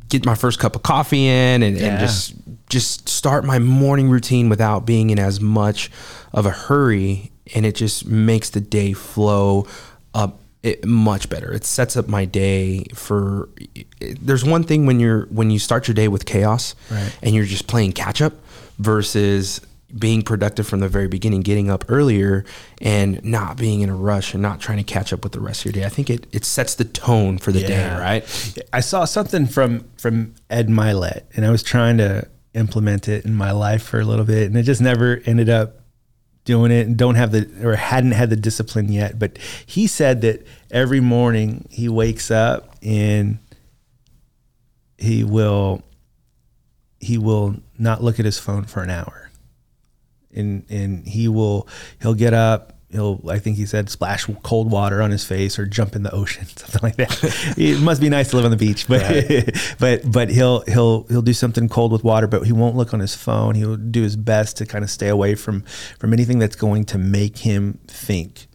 [0.09, 1.87] get my first cup of coffee in and, Yeah.
[1.87, 2.33] and just
[2.69, 5.91] just start my morning routine without being in as much
[6.33, 9.67] of a hurry and it just makes the day flow
[10.13, 13.49] up it, much better it sets up my day for
[14.21, 17.15] there's one thing when you're when you start your day with chaos Right.
[17.21, 18.33] and you're just playing catch up
[18.79, 19.59] versus
[19.97, 22.43] being productive from the very beginning, getting up earlier
[22.81, 25.61] and not being in a rush and not trying to catch up with the rest
[25.61, 25.85] of your day.
[25.85, 28.63] I think it, it sets the tone for the day, right?
[28.73, 33.35] I saw something from from Ed Mylett, and I was trying to implement it in
[33.35, 35.79] my life for a little bit, and it just never ended up
[36.45, 39.19] doing it, and don't have the or hadn't had the discipline yet.
[39.19, 43.37] But he said that every morning he wakes up and
[44.97, 45.83] he will
[46.99, 49.29] he will not look at his phone for an hour
[50.35, 51.67] and and he will
[52.01, 55.65] he'll get up he'll i think he said splash cold water on his face or
[55.65, 57.55] jump in the ocean something like that.
[57.57, 59.01] It must be nice to live on the beach but
[59.79, 62.99] but but he'll he'll he'll do something cold with water but he won't look on
[62.99, 63.55] his phone.
[63.55, 65.61] He'll do his best to kind of stay away from
[65.99, 68.47] from anything that's going to make him think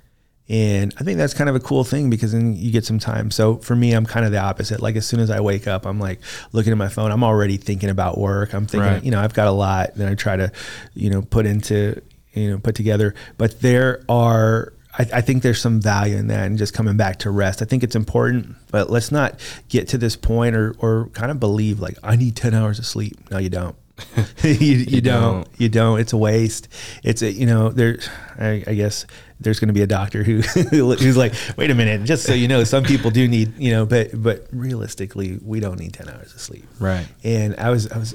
[0.48, 3.30] and I think that's kind of a cool thing because then you get some time.
[3.30, 4.80] So for me, I'm kind of the opposite.
[4.80, 6.20] Like as soon as I wake up, I'm like
[6.52, 7.10] looking at my phone.
[7.10, 8.54] I'm already thinking about work.
[8.54, 9.04] I'm thinking, Right.
[9.04, 10.50] you know, I've got a lot that I try to,
[10.94, 12.00] you know, put into,
[12.32, 13.14] you know, put together.
[13.36, 17.18] But there are, I, I think there's some value in that and just coming back
[17.20, 17.60] to rest.
[17.60, 21.38] I think it's important, but let's not get to this point or, or kind of
[21.38, 23.30] believe like I need 10 hours of sleep.
[23.30, 23.76] No, you don't.
[24.42, 25.44] you, you, don't.
[25.44, 25.48] don't.
[25.58, 26.00] You don't.
[26.00, 26.68] It's a waste.
[27.02, 27.98] It's a you know there.
[28.38, 29.06] I, I guess
[29.40, 32.04] there's going to be a doctor who who's like, wait a minute.
[32.04, 35.78] Just so you know, some people do need you know, but but realistically, we don't
[35.78, 36.66] need ten hours of sleep.
[36.78, 37.06] Right.
[37.24, 38.14] And I was I was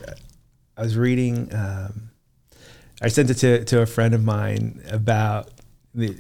[0.78, 1.54] I was reading.
[1.54, 2.12] Um,
[3.02, 5.50] I sent it to to a friend of mine about
[5.94, 6.16] the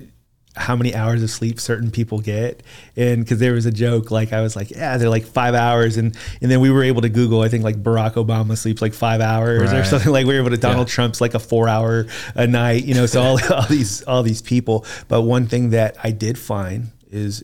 [0.55, 2.61] how many hours of sleep certain people get.
[2.95, 5.97] And because there was a joke like i was like yeah they're like five hours.
[5.97, 8.93] And and then we were able to google i think like barack obama sleeps like
[8.93, 10.11] five hours or something.
[10.11, 10.93] Like we were able to donald Yeah.
[10.93, 12.05] trump's like a four hour
[12.35, 14.85] a night you know so all, all these all these people.
[15.07, 17.43] But one thing that i did find is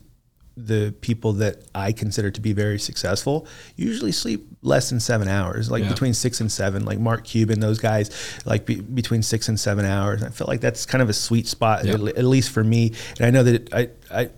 [0.66, 5.72] the people that I consider to be very successful usually sleep less than seven hours,
[5.72, 5.90] like Yeah.
[5.90, 6.84] between six and seven.
[6.86, 8.10] Like Mark Cuban, those guys,
[8.46, 10.22] like be, between six and seven hours.
[10.22, 11.94] I feel like that's kind of a sweet spot, Yeah.
[11.94, 12.94] at, at least for me.
[13.18, 14.30] And I know that I, I,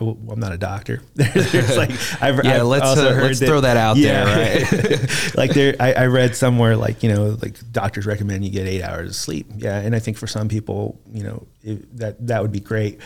[0.00, 1.02] well, I'm not a doctor.
[1.14, 5.34] There's like, I've, Yeah, I've let's, uh, let's throw that out there, right?
[5.36, 8.82] like there, I, I read somewhere like you know, like doctors recommend you get eight
[8.82, 9.46] hours of sleep.
[9.56, 13.00] Yeah, and I think for some people, you know, it, that that would be great,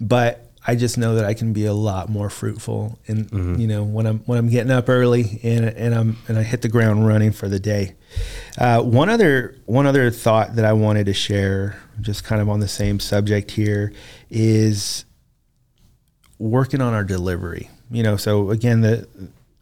[0.00, 0.42] but.
[0.68, 3.60] I just know that I can be a lot more fruitful, and Mm-hmm.
[3.60, 6.62] you know when I'm when I'm getting up early and and I'm and I hit
[6.62, 7.94] the ground running for the day.
[8.58, 12.60] Uh, one other one other thought that I wanted to share, just kind of on
[12.60, 13.92] the same subject here,
[14.30, 15.04] is
[16.38, 17.70] working on our delivery.
[17.90, 19.06] You know, so again, the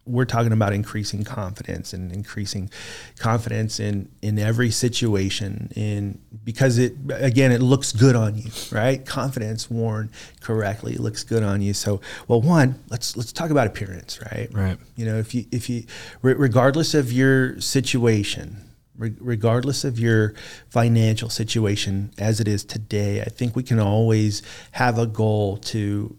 [0.05, 2.69] we're talking about increasing confidence and increasing
[3.17, 9.05] confidence in in every situation in because it again it looks good on you right?
[9.05, 11.73] Confidence worn correctly looks good on you.
[11.73, 14.49] So well one let's let's talk about appearance right?
[14.51, 14.77] Right.
[14.95, 15.85] you know if you if you
[16.21, 18.61] re- regardless of your situation
[18.97, 20.33] re- regardless of your
[20.69, 24.41] financial situation as it is today i think we can always
[24.71, 26.15] have a goal to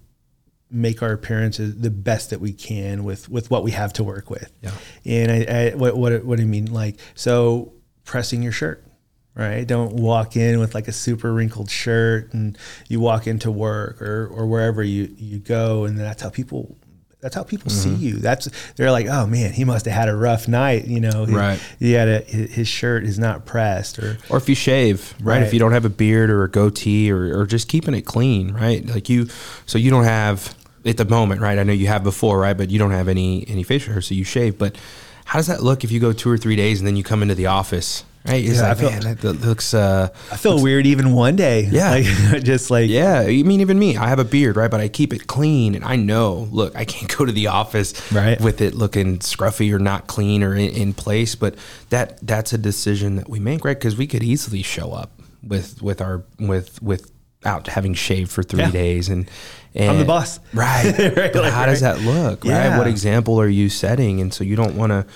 [0.71, 4.29] make our appearances the best that we can with with what we have to work
[4.31, 4.73] with Yeah.
[5.05, 7.73] and i, I what, what what do you mean like so
[8.05, 8.85] pressing your shirt
[9.35, 12.59] right don't walk in with like a super wrinkled shirt and
[12.89, 16.77] you walk into work or or wherever you you go and that's how people
[17.21, 18.03] that's how people see Mm-hmm.
[18.03, 21.25] you that's they're like oh man he must have had a rough night you know
[21.25, 21.61] He- Right.
[21.79, 25.39] he had a his shirt is not pressed or Or if you shave, right?
[25.39, 25.43] Right.
[25.47, 28.53] If you don't have a beard or a goatee or, or just keeping it clean,
[28.53, 28.85] right?
[28.87, 29.29] Like you,
[29.67, 30.55] so you don't have
[30.85, 31.59] at the moment, right?
[31.59, 32.57] I know you have before, right?
[32.57, 34.57] But you don't have any any facial hair, so you shave.
[34.59, 34.77] But
[35.25, 37.23] how does that look if you go two or three days and then you come
[37.23, 38.45] into the office, right?
[38.45, 39.75] It's Yeah, I like, feel- man, that, looks.
[39.75, 41.91] Uh, I feel weird even one day Yeah.
[42.33, 44.71] like, just like yeah, I mean, even me, I have a beard, right?
[44.71, 47.95] But I keep it clean, and I know, look, I can't go to the office
[48.13, 48.41] Right.
[48.41, 51.35] with it looking scruffy or not clean or in, in place.
[51.35, 51.55] But
[51.91, 53.77] that that's a decision that we make, right?
[53.79, 55.11] Because we could easily show up
[55.43, 58.71] with with our with without having shaved for three Yeah.
[58.71, 59.31] days, and,
[59.75, 60.41] and I'm the boss.
[60.53, 60.85] right?
[60.99, 62.77] Right, But like, how does that look, right?
[62.79, 64.21] What example are you setting?
[64.21, 65.07] And so you don't want to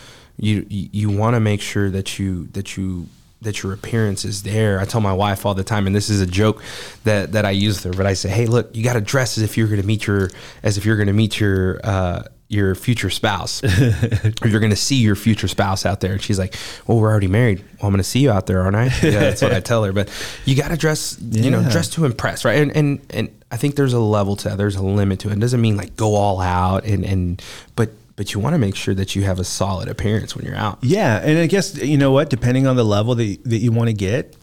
[0.40, 3.06] you you, want to make sure that you that you
[3.42, 4.80] that your appearance is there.
[4.80, 6.62] I tell my wife all the time, and this is a joke
[7.04, 7.96] that that I use with her.
[7.96, 10.06] But I say, hey, look, you got to dress as if you're going to meet
[10.06, 10.30] your
[10.62, 13.62] as if you're going to meet your uh, your future spouse,
[14.42, 16.12] or you're going to see your future spouse out there.
[16.12, 16.54] And she's like,
[16.86, 17.60] well, we're already married.
[17.60, 18.90] Well, I'm going to see you out there, aren't I?
[19.02, 19.92] Yeah, that's what I tell her.
[19.92, 20.10] But
[20.44, 22.58] you got to dress, you know, dress to impress, right?
[22.58, 24.58] And and and I think there's a level to that.
[24.58, 25.34] There's a limit to it.
[25.34, 27.42] It doesn't mean like go all out and and
[27.76, 30.54] but but you want to make sure that you have a solid appearance when you're
[30.54, 30.78] out.
[30.82, 33.88] Yeah, and I guess you know what, depending on the level that that you want
[33.88, 34.36] to get,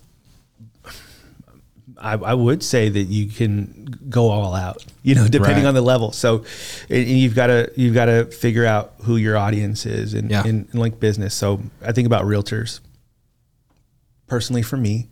[1.96, 4.84] I, I would say that you can go all out.
[5.04, 5.70] You know, depending Right.
[5.70, 6.12] on the level.
[6.12, 6.44] So,
[6.90, 10.44] and you've got to you've got to figure out who your audience is and Yeah.
[10.44, 11.36] in, in like business.
[11.36, 12.80] So I think about realtors.
[14.26, 15.08] Personally, for me,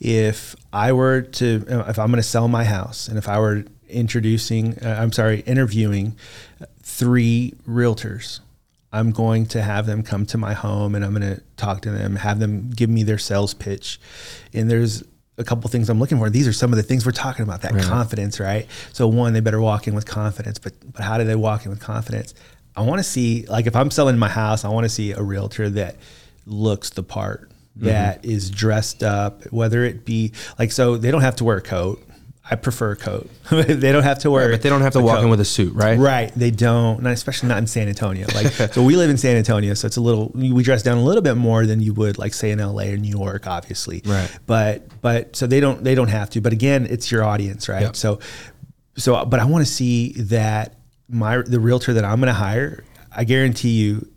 [0.00, 3.64] if I were to, if I'm going to sell my house, and if I were
[3.90, 6.16] introducing, uh, I'm sorry, interviewing
[6.86, 8.38] three realtors,
[8.92, 11.90] I'm going to have them come to my home and I'm going to talk to
[11.90, 14.00] them, have them give me their sales pitch.
[14.54, 15.02] And there's
[15.36, 16.30] a couple things I'm looking for.
[16.30, 18.68] These are some of the things we're talking about, that confidence, right?
[18.92, 21.70] So one, they better walk in with confidence, but but how do they walk in
[21.70, 22.34] with confidence?
[22.76, 25.20] I want to see like if I'm selling my house, I want to see a
[25.20, 25.96] realtor that
[26.46, 27.86] looks the part, mm-hmm.
[27.86, 31.62] that is dressed up, whether it be like so they don't have to wear a
[31.62, 32.05] coat.
[32.48, 33.28] I prefer a coat.
[33.50, 35.24] they don't have to wear But they don't have to walk coat.
[35.24, 35.98] in with a suit, right?
[35.98, 38.26] Right, they don't, not especially not in San Antonio.
[38.34, 41.02] Like, so we live in San Antonio, so it's a little we dress down a
[41.02, 44.00] little bit more than you would like say in LA or New York, obviously.
[44.04, 44.30] Right.
[44.46, 46.40] But but so they don't they don't have to.
[46.40, 47.82] But again, it's your audience, right?
[47.82, 47.96] Yep.
[47.96, 48.20] So
[48.96, 50.76] so but I want to see that
[51.08, 52.84] my the realtor that I'm going to hire,
[53.14, 54.08] I guarantee you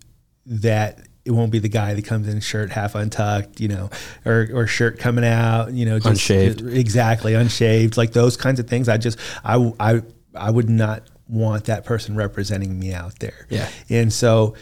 [0.46, 3.90] that it won't be the guy that comes in shirt half untucked, you know,
[4.26, 6.76] or, or shirt coming out, you know, just Unshaved.
[6.76, 8.90] exactly unshaved, like those kinds of things.
[8.90, 10.02] I just, I, I,
[10.34, 13.46] I would not want that person representing me out there.
[13.50, 13.70] Yeah.
[13.90, 14.56] And so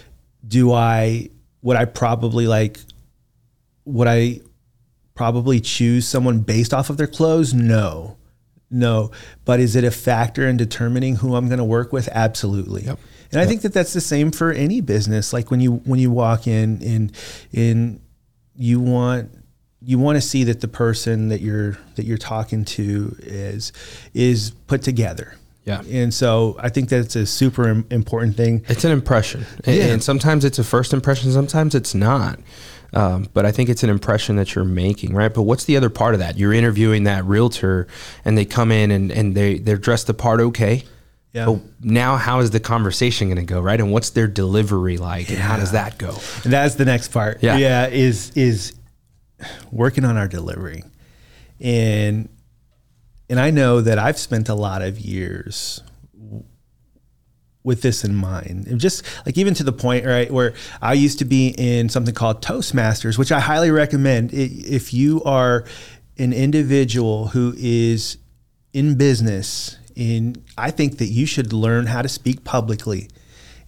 [0.45, 1.29] do I,
[1.61, 2.79] would I probably like,
[3.85, 4.41] would I
[5.13, 7.53] probably choose someone based off of their clothes?
[7.53, 8.17] No,
[8.69, 9.11] no.
[9.45, 12.09] But is it a factor in determining who I'm going to work with?
[12.11, 12.83] Absolutely.
[12.83, 12.99] Yep.
[13.31, 15.33] And I think that that's the same for any business.
[15.33, 17.11] Like when you when you walk in in
[17.51, 18.01] in
[18.55, 19.31] you want
[19.81, 23.71] you want to see that the person that you're that you're talking to is
[24.13, 25.35] is put together.
[25.65, 25.81] Yeah.
[25.91, 28.63] And so I think that's a super important thing.
[28.69, 29.83] It's an impression, and, Yeah.
[29.87, 32.39] and sometimes it's a first impression, sometimes it's not.
[32.93, 35.33] Um, but I think it's an impression that you're making, right?
[35.33, 36.37] But what's the other part of that?
[36.37, 37.85] You're interviewing that realtor,
[38.23, 40.85] and they come in and, and they they're dressed the part, okay.
[41.37, 41.45] Yeah.
[41.45, 43.79] But now, how is the conversation going to go, right?
[43.79, 46.17] And what's their delivery like, and how does that go?
[46.43, 47.43] And that's the next part.
[47.43, 47.57] Yeah.
[47.57, 47.87] Yeah.
[47.87, 48.73] Is is
[49.71, 50.83] working on our delivery.
[51.61, 52.27] And
[53.29, 55.83] and I know that I've spent a lot of years
[57.63, 58.65] with this in mind.
[58.65, 62.15] And just like even to the point, right, where I used to be in something
[62.15, 65.65] called Toastmasters, which I highly recommend if you are
[66.17, 68.17] an individual who is
[68.73, 73.09] in business in I think that you should learn how to speak publicly.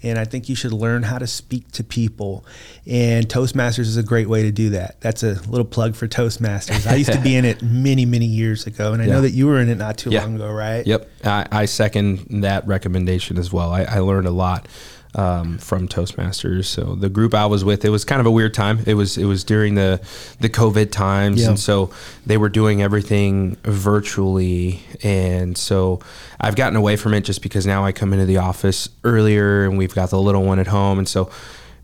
[0.02, 2.46] And I think you should learn how to speak to people.
[2.88, 5.02] And Toastmasters is a great way to do that.
[5.02, 6.88] That's a little plug for Toastmasters.
[6.88, 8.94] I used to be in it many, many years ago.
[8.94, 9.16] And I Yeah.
[9.16, 10.22] know that you were in it not too Yeah.
[10.22, 10.88] long ago, right?
[10.88, 13.72] Yep, I, I second that recommendation as well.
[13.74, 14.70] I, I learned a lot
[15.16, 16.66] um, from Toastmasters.
[16.66, 18.80] So the group I was with, it was kind of a weird time.
[18.86, 20.00] It was it was during the
[20.40, 21.50] the COVID times, Yeah.
[21.50, 21.92] and so
[22.26, 24.82] they were doing everything virtually.
[25.04, 26.00] And so
[26.40, 29.78] I've gotten away from it just because now I come into the office earlier, and
[29.78, 31.30] we've got the little one at home, and so.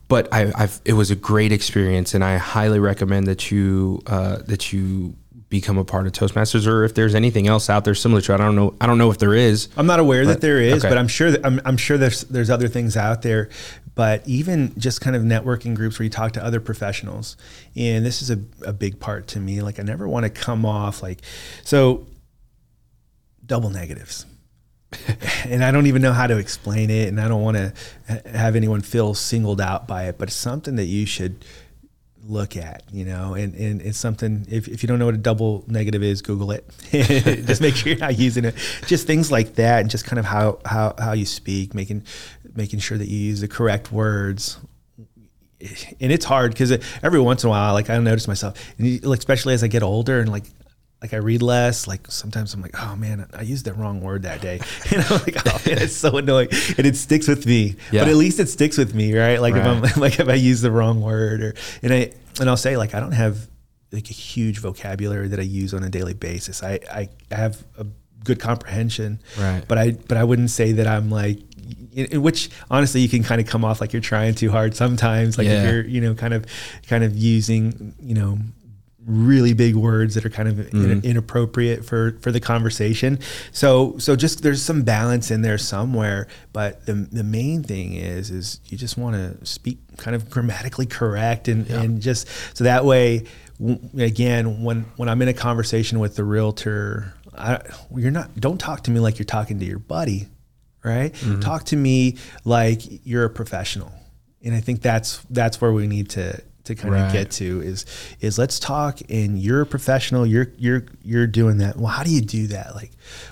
[0.07, 4.38] But I, I've, it was a great experience, and I highly recommend that you uh,
[4.45, 5.15] that you
[5.60, 8.36] become a part of Toastmasters, or if there's anything else out there similar to it.
[8.36, 8.76] I don't know.
[8.82, 9.70] I don't know if there is.
[9.78, 10.89] I'm not aware that there is, okay.
[10.89, 13.49] but I'm sure that I'm, I'm sure there's there's other things out there.
[13.95, 17.38] But even just kind of networking groups where you talk to other professionals,
[17.78, 19.62] and this is a, a big part to me.
[19.62, 21.22] Like I never want to come off like
[21.64, 22.06] so
[23.45, 24.26] double negatives.
[25.45, 27.74] and I don't even know how to explain it, and I don't want to
[28.30, 30.18] have anyone feel singled out by it.
[30.18, 31.45] But it's something that you should
[32.28, 35.19] look at, you know, and, and it's something, if, if you don't know what a
[35.19, 36.65] double negative is, Google it.
[36.91, 38.55] just make sure you're not using it.
[38.88, 42.03] Just things like that and just kind of how, how, how you speak, making,
[42.55, 44.57] making sure that you use the correct words.
[45.99, 46.71] And it's hard because
[47.01, 49.84] every once in a while, like I notice myself, and you- especially as I get
[49.84, 50.45] older and like,
[51.06, 54.24] like I read less, like sometimes I'm like, oh man, I used the wrong word
[54.24, 54.60] that day.
[54.91, 56.49] You know, like, oh man, it's so annoying.
[56.78, 57.76] And it sticks with me.
[57.91, 58.01] Yeah.
[58.03, 59.39] But at least it sticks with me, right?
[59.39, 59.66] Like Right.
[59.84, 61.53] if I'm like if I use the wrong word or
[61.84, 63.47] and I and I'll say like I don't have
[63.91, 66.64] like a huge vocabulary that I use on a daily basis.
[66.64, 67.86] I I have a
[68.24, 69.64] good comprehension, Right.
[69.68, 71.38] But I but I wouldn't say that I'm like
[71.93, 74.76] in, in which honestly you can kind of come off like you're trying too hard
[74.76, 75.62] sometimes like Yeah.
[75.64, 76.45] if you're you know kind of
[76.88, 78.39] kind of using you know
[79.06, 80.91] really big words that are kind of Mm-hmm.
[80.91, 83.20] in, inappropriate for for the conversation.
[83.51, 88.32] So so just there's some balance in there somewhere but the the main thing is
[88.32, 92.28] is you just want to speak kind of grammatically correct and and just
[92.58, 93.26] so that way
[93.60, 97.62] w- again when when I'm in a conversation with the realtor I,
[97.95, 100.28] you're not don't talk to me like you're talking to your buddy
[100.84, 101.16] right?
[101.41, 103.91] Talk to me like you're a professional.
[104.43, 107.86] And I think that's that's where we need to to kind of get to is
[108.22, 111.78] is let's talk and you're a professional you're you're you're doing that.
[111.78, 112.76] Well how do you do that?
[112.76, 112.91] Like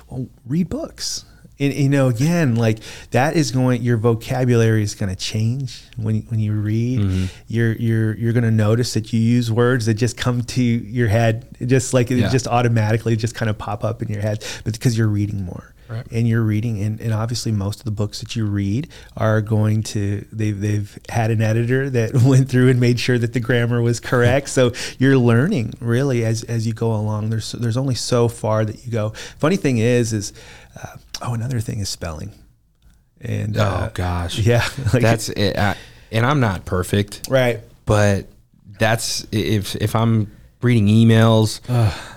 [0.10, 1.26] well read books
[1.60, 2.80] and you know again like
[3.12, 7.30] that is going your vocabulary is going to change when when you read.
[7.48, 11.08] You're you're you're going to notice that you use words that just come to your
[11.08, 14.74] head just like it just automatically just kind of pop up in your head but
[14.74, 15.70] because you're reading more.
[15.90, 16.08] Right.
[16.12, 19.84] and you're reading and, and obviously most of the books that you read are going
[19.84, 23.82] to they've they've had an editor that went through and made sure that the grammar
[23.82, 24.50] was correct.
[24.54, 27.30] So you're learning really as as you go along.
[27.30, 29.10] There's there's only so far that you go.
[29.38, 30.34] Funny thing is is
[30.82, 32.32] uh, oh another thing is spelling
[33.22, 34.64] and uh, oh gosh, yeah
[34.94, 35.58] like, that's it.
[35.58, 35.76] I,
[36.12, 38.28] and I'm not perfect, right but
[38.80, 41.60] that's if if I'm reading emails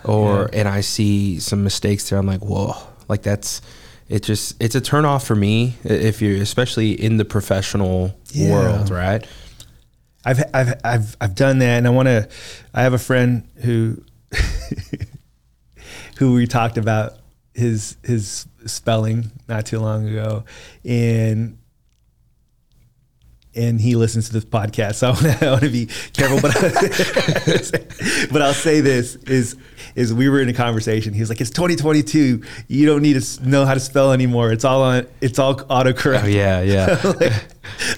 [0.04, 2.74] or and I see some mistakes there, I'm like, whoa,
[3.08, 3.60] like that's
[4.08, 4.22] it.
[4.22, 8.52] Just it's a turn off for me if you're especially in the professional Yeah.
[8.52, 9.26] world, right?
[10.24, 12.28] I've I've I've I've done that, and I want to.
[12.74, 14.02] I have a friend who
[16.18, 17.14] who we talked about
[17.54, 20.44] his his spelling not too long ago,
[20.84, 21.58] and
[23.56, 26.40] and he listens to this podcast, so I want to, I want to be careful.
[26.40, 26.52] But
[28.32, 29.56] but I'll say this is
[29.94, 31.14] is we were in a conversation.
[31.14, 32.42] He was like, "It's 2022.
[32.68, 34.52] You don't need to know how to spell anymore.
[34.52, 35.06] It's all on.
[35.20, 37.00] It's all autocorrect." Oh yeah, yeah.
[37.20, 37.32] like,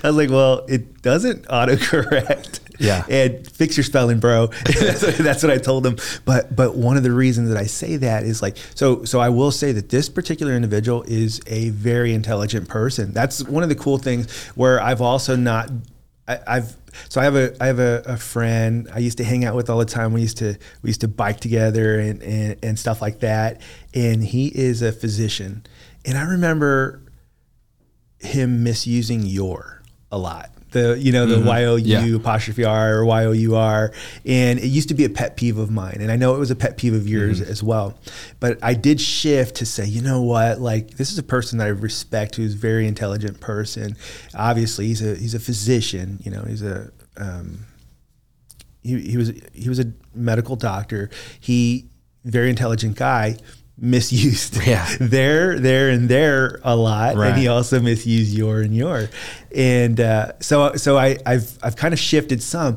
[0.05, 2.61] I was like, well, it doesn't autocorrect.
[2.79, 3.05] Yeah.
[3.09, 4.47] And fix your spelling, bro.
[4.64, 5.97] that's, what, that's what I told him.
[6.24, 9.29] But but one of the reasons that I say that is like so so I
[9.29, 13.12] will say that this particular individual is a very intelligent person.
[13.12, 15.70] That's one of the cool things where I've also not
[16.26, 16.76] I've
[17.09, 19.70] so I have a I have a, a friend I used to hang out with
[19.70, 20.12] all the time.
[20.12, 23.61] We used to we used to bike together and, and and stuff like that.
[23.95, 25.64] And he is a physician.
[26.05, 27.03] And I remember
[28.20, 30.51] him misusing your a lot.
[30.79, 32.16] The you know the Y O U Yeah.
[32.16, 33.93] apostrophe R or Y O U R,
[34.24, 36.51] and it used to be a pet peeve of mine, and I know it was
[36.51, 37.99] a pet peeve of yours as well.
[38.41, 41.66] But I did shift to say, you know what, like this is a person that
[41.66, 43.97] I respect, who's a very intelligent person.
[44.35, 46.18] Obviously, he's a he's a physician.
[46.24, 47.66] You know, he's a um,
[48.83, 51.11] he, he was he was a medical doctor.
[51.41, 51.87] He
[52.24, 53.37] very intelligent guy
[53.79, 54.87] misused Yeah.
[55.01, 57.29] there there and there a lot Right.
[57.31, 59.09] and he also misused your and your
[59.55, 62.76] and uh, so so I I've I've kind of shifted some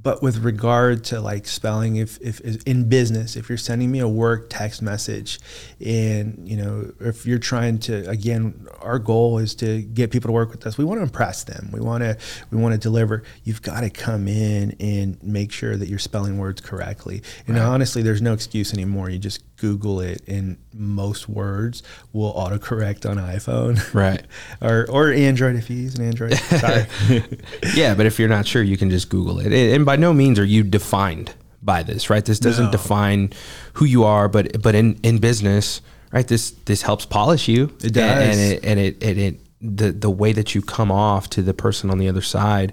[0.00, 4.08] but with regard to like spelling, if, if in business, if you're sending me a
[4.08, 5.40] work text message,
[5.84, 10.32] and you know, if you're trying to, again, our goal is to get people to
[10.32, 10.78] work with us.
[10.78, 11.68] We want to impress them.
[11.72, 12.16] We want to
[12.50, 13.24] we want to deliver.
[13.44, 17.22] You've got to come in and make sure that you're spelling words correctly.
[17.46, 17.66] And right.
[17.66, 19.10] honestly, there's no excuse anymore.
[19.10, 21.82] You just Google it, and most words
[22.12, 24.22] will autocorrect on iPhone, right,
[24.62, 26.34] or or Android if you use an Android.
[26.34, 26.86] Sorry.
[27.74, 29.52] yeah, but if you're not sure, you can just Google it.
[29.52, 32.24] And by no means are you defined by this, right?
[32.24, 32.70] This doesn't no.
[32.72, 33.32] define
[33.74, 35.82] who you are, but but in in business,
[36.12, 36.26] right?
[36.26, 37.76] This this helps polish you.
[37.82, 40.92] It does, and, and it and it, and it the the way that you come
[40.92, 42.72] off to the person on the other side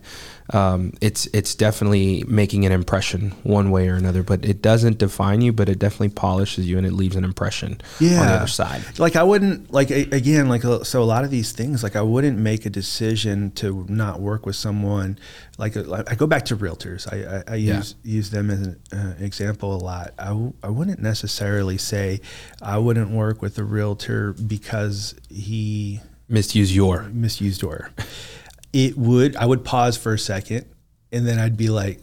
[0.51, 4.23] um, it's it's definitely making an impression one way or another.
[4.23, 7.81] But it doesn't define you, but it definitely polishes you and it leaves an impression
[7.99, 8.21] yeah.
[8.21, 8.83] on the other side.
[8.99, 12.01] Like I wouldn't like again like uh, so a lot of these things like I
[12.01, 15.17] wouldn't make a decision to not work with someone
[15.57, 17.11] like, uh, I go back to realtors.
[17.11, 17.77] I, I, I yeah.
[17.77, 20.13] use use them as an uh, example a lot.
[20.19, 22.21] I w- I wouldn't necessarily say
[22.61, 27.91] I wouldn't work with a realtor because he misused your misused your
[28.75, 30.65] it would I would pause for a second
[31.09, 32.01] and then I'd be like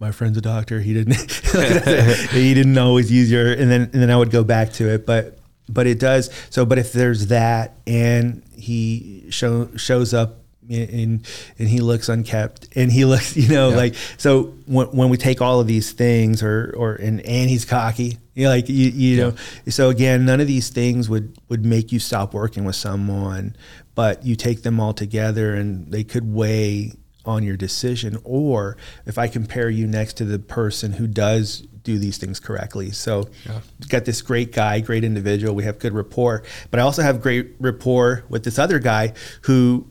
[0.00, 0.80] my friend's a doctor.
[0.80, 1.20] He didn't
[2.32, 5.04] he didn't always use your and then and then I would go back to it.
[5.04, 10.38] But but it does so but if there's that and he show, shows up
[10.70, 11.26] and
[11.58, 15.40] and he looks unkept and he looks you know like so when, when we take
[15.40, 19.16] all of these things or or and and he's cocky you know, like you, you
[19.16, 19.22] yeah.
[19.24, 19.34] know
[19.68, 23.54] so again none of these things would would make you stop working with someone
[23.94, 26.92] but you take them all together and they could weigh
[27.26, 31.98] on your decision or if i compare you next to the person who does do
[31.98, 33.60] these things correctly so yeah.
[33.88, 37.54] got this great guy great individual we have good rapport but i also have great
[37.60, 39.12] rapport with this other guy
[39.42, 39.86] who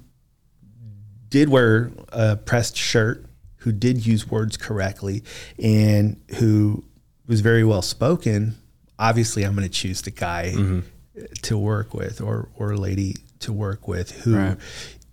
[1.33, 3.25] did wear a pressed shirt
[3.57, 5.23] who did use words correctly
[5.57, 6.83] and who
[7.25, 8.53] was very well spoken
[8.99, 10.81] obviously i'm going to choose the guy mm-hmm.
[11.41, 14.57] to work with or or lady to work with who right.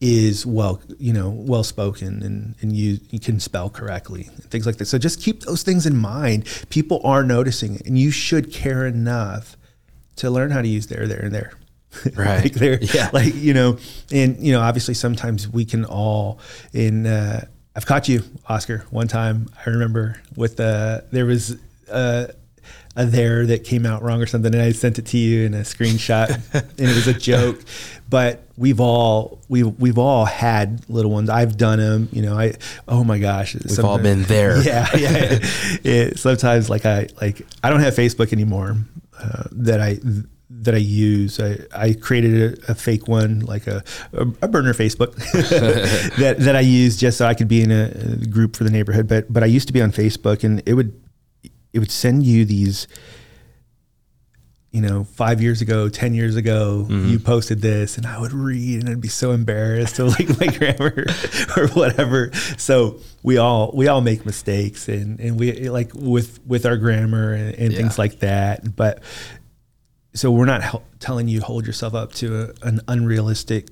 [0.01, 4.77] is well, you know, well spoken and, and you, you can spell correctly, things like
[4.77, 4.87] that.
[4.87, 6.47] So just keep those things in mind.
[6.71, 9.57] People are noticing it, and you should care enough
[10.17, 11.53] to learn how to use there, there, and there.
[12.15, 12.45] Right.
[12.45, 13.11] like there, yeah.
[13.13, 13.79] Like you know,
[14.13, 16.39] and you know, obviously, sometimes we can all
[16.73, 17.07] in.
[17.07, 19.49] Uh, I've caught you, Oscar, one time.
[19.67, 21.57] I remember with uh, there was.
[21.91, 22.29] Uh,
[22.97, 25.55] a there that came out wrong or something, and I sent it to you in
[25.55, 27.61] a screenshot, and it was a joke.
[28.11, 31.31] But we've all we've we've all had little ones.
[31.31, 32.09] I've done them.
[32.11, 32.55] You know, I
[32.89, 34.61] oh my gosh, we've all been there.
[34.67, 35.39] Yeah, yeah.
[35.85, 38.79] it, sometimes like I like I don't have Facebook anymore.
[39.17, 40.01] Uh, that I
[40.51, 41.39] that I use.
[41.41, 45.15] I, I created a, a, fake one, like a, a, a burner Facebook
[46.17, 48.71] that, that I use just so I could be in a, a, group for the
[48.71, 49.09] neighborhood.
[49.09, 51.01] But but I used to be on Facebook, and it would
[51.73, 52.89] it would send you these
[54.73, 57.09] you know, five years ago, ten years ago, mm-hmm.
[57.09, 60.47] you posted this, and I would read, and I'd be so embarrassed to like my
[60.47, 61.07] grammar
[61.57, 62.33] or whatever.
[62.57, 67.33] So we all we all make mistakes, and and we like with with our grammar
[67.33, 67.79] and, and yeah.
[67.79, 68.77] things like that.
[68.77, 69.03] But
[70.15, 73.69] so we're not telling you hold yourself up to a, an unrealistic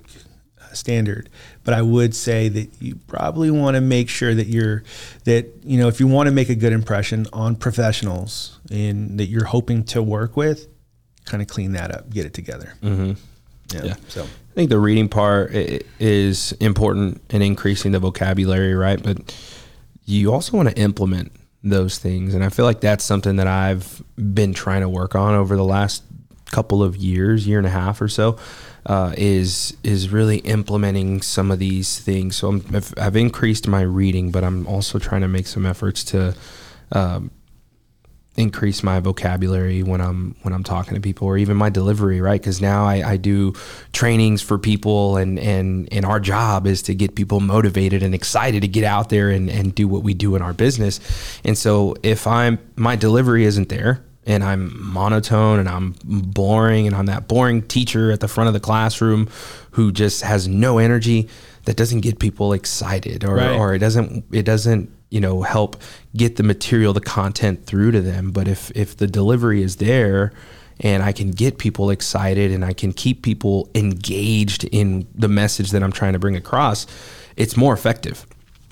[0.73, 1.29] standard.
[1.63, 4.83] But I would say that you probably want to make sure that you're
[5.25, 9.25] that you know if you want to make a good impression on professionals and that
[9.25, 10.67] you're hoping to work with,
[11.25, 12.73] kind of clean that up, get it together.
[12.81, 13.13] Mm-hmm.
[13.75, 13.83] Yeah.
[13.83, 13.95] yeah.
[14.07, 19.01] So I think the reading part is important in increasing the vocabulary, right?
[19.01, 19.35] But
[20.05, 21.31] you also want to implement
[21.63, 25.35] those things, and I feel like that's something that I've been trying to work on
[25.35, 26.03] over the last
[26.51, 28.37] couple of years, year and a half or so
[28.85, 32.37] uh, is is really implementing some of these things.
[32.37, 36.03] So i have I've increased my reading, but I'm also trying to make some efforts
[36.05, 36.35] to
[36.91, 37.31] um,
[38.35, 42.39] increase my vocabulary when I'm when I'm talking to people, or even my delivery, right?
[42.39, 43.53] Because now I, I do
[43.91, 48.61] trainings for people, and and and our job is to get people motivated and excited
[48.61, 50.99] to get out there and and do what we do in our business.
[51.43, 56.95] And so if I'm my delivery isn't there, and I'm monotone and I'm boring and
[56.95, 59.27] I'm that boring teacher at the front of the classroom
[59.71, 61.27] who just has no energy
[61.65, 63.57] that doesn't get people excited or, right.
[63.57, 65.81] or it doesn't it doesn't you know help
[66.15, 70.31] get the material the content through to them but if if the delivery is there
[70.81, 75.71] and I can get people excited and I can keep people engaged in the message
[75.71, 76.85] that I'm trying to bring across
[77.35, 78.27] it's more effective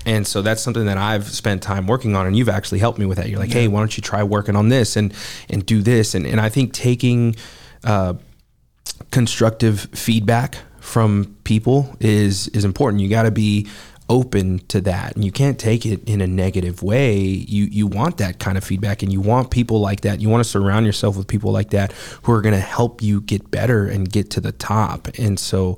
[0.07, 3.05] and so that's something that I've spent time working on, and you've actually helped me
[3.05, 3.27] with that.
[3.27, 3.61] You're like, yeah.
[3.61, 5.13] hey, why don't you try working on this and
[5.49, 6.15] and do this?
[6.15, 7.35] And and I think taking
[7.83, 8.13] uh,
[9.11, 13.01] constructive feedback from people is is important.
[13.01, 13.67] You got to be
[14.09, 18.15] open to that and you can't take it in a negative way you you want
[18.19, 21.17] that kind of feedback and you want people like that you want to surround yourself
[21.17, 21.91] with people like that
[22.23, 25.75] who are going to help you get better and get to the top and so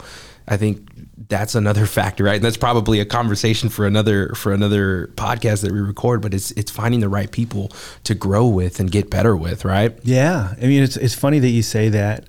[0.48, 0.88] i think
[1.28, 2.36] that's another factor right?
[2.36, 6.52] And that's probably a conversation for another for another podcast that we record but it's
[6.52, 7.72] it's finding the right people
[8.06, 9.98] to grow with and get better with right?
[10.04, 12.26] Yeah, I mean it's it's funny that you say that.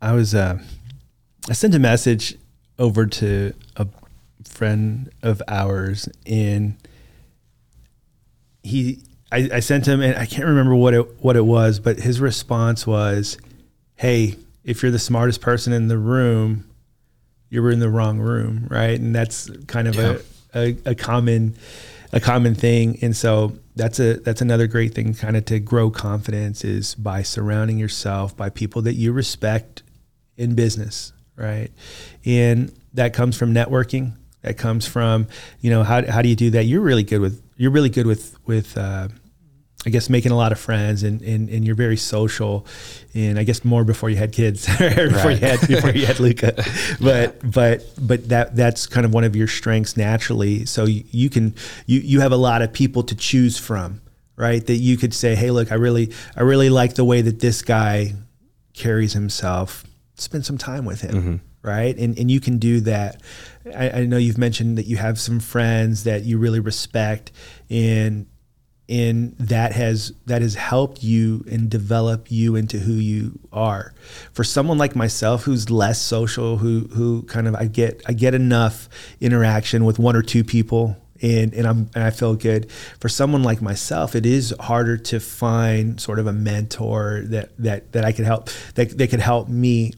[0.00, 0.58] I was uh,
[1.48, 2.36] I sent a message
[2.78, 3.86] over to a
[4.44, 6.76] friend of ours, and
[8.62, 12.00] he I, I sent him, and I can't remember what it what it was, but
[12.00, 13.38] his response was,
[13.96, 16.68] "Hey, if you're the smartest person in the room,
[17.52, 20.16] you were in the wrong room, right?" And that's kind of Yeah.
[20.54, 21.54] a, a a common
[22.12, 25.90] a common thing, and so that's a that's another great thing, kind of to grow
[25.90, 29.82] confidence is by surrounding yourself by people that you respect
[30.36, 31.70] in business, right?
[32.24, 34.12] And that comes from networking.
[34.42, 35.26] That comes from
[35.60, 36.64] you know how how do you do that?
[36.64, 39.08] You're really good with you're really good with with uh,
[39.84, 42.66] I guess making a lot of friends and, and, and you're very social
[43.14, 46.20] and I guess more before you had kids or before you had before you had
[46.20, 46.54] Luca.
[47.00, 50.66] But but but that that's kind of one of your strengths naturally.
[50.66, 51.54] So you, you can
[51.86, 54.00] you you have a lot of people to choose from
[54.36, 54.64] right?
[54.66, 57.62] That you could say hey look I really I really like the way that this
[57.62, 58.14] guy
[58.74, 59.84] carries himself.
[60.14, 61.36] Spend some time with him mm-hmm.
[61.68, 61.96] right?
[61.96, 63.20] And and you can do that.
[63.74, 67.32] I, I know you've mentioned that you have some friends that you really respect
[67.68, 68.26] and
[68.88, 73.94] and that has that has helped you and develop you into who you are.
[74.32, 78.34] For someone like myself who's less social who who kind of I get I get
[78.34, 78.88] enough
[79.20, 82.70] interaction with one or two people and and I'm and I feel good.
[82.98, 87.92] For someone like myself it is harder to find sort of a mentor that that
[87.92, 89.92] that I could help that that could help me.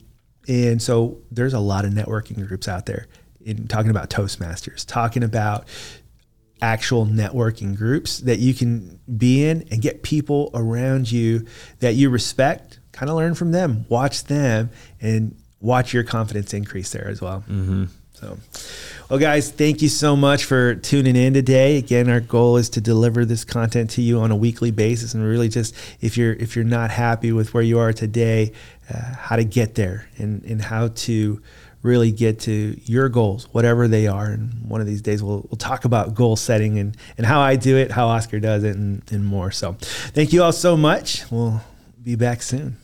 [0.47, 3.07] And so there's a lot of networking groups out there.
[3.41, 5.69] In talking about Toastmasters, talking about
[6.63, 11.47] actual networking groups that you can be in and get people around you
[11.81, 16.93] that you respect, kind of learn from them, watch them, and watch your confidence increase
[16.93, 17.45] there as well.
[17.49, 17.85] Mm-hmm.
[18.13, 18.39] So,
[19.11, 21.77] well, guys, thank you so much for tuning in today.
[21.77, 25.25] Again, our goal is to deliver this content to you on a weekly basis, and
[25.25, 28.53] really just if you're if you're not happy with where you are today,
[28.89, 31.43] uh, how to get there and and how to
[31.85, 34.27] really get to your goals, whatever they are.
[34.27, 37.55] And one of these days, we'll, we'll talk about goal setting and, and how I
[37.55, 39.53] do it, how Oscar does it, and, and more.
[39.53, 41.31] So, thank you all so much.
[41.31, 41.61] We'll
[42.03, 42.79] be back soon.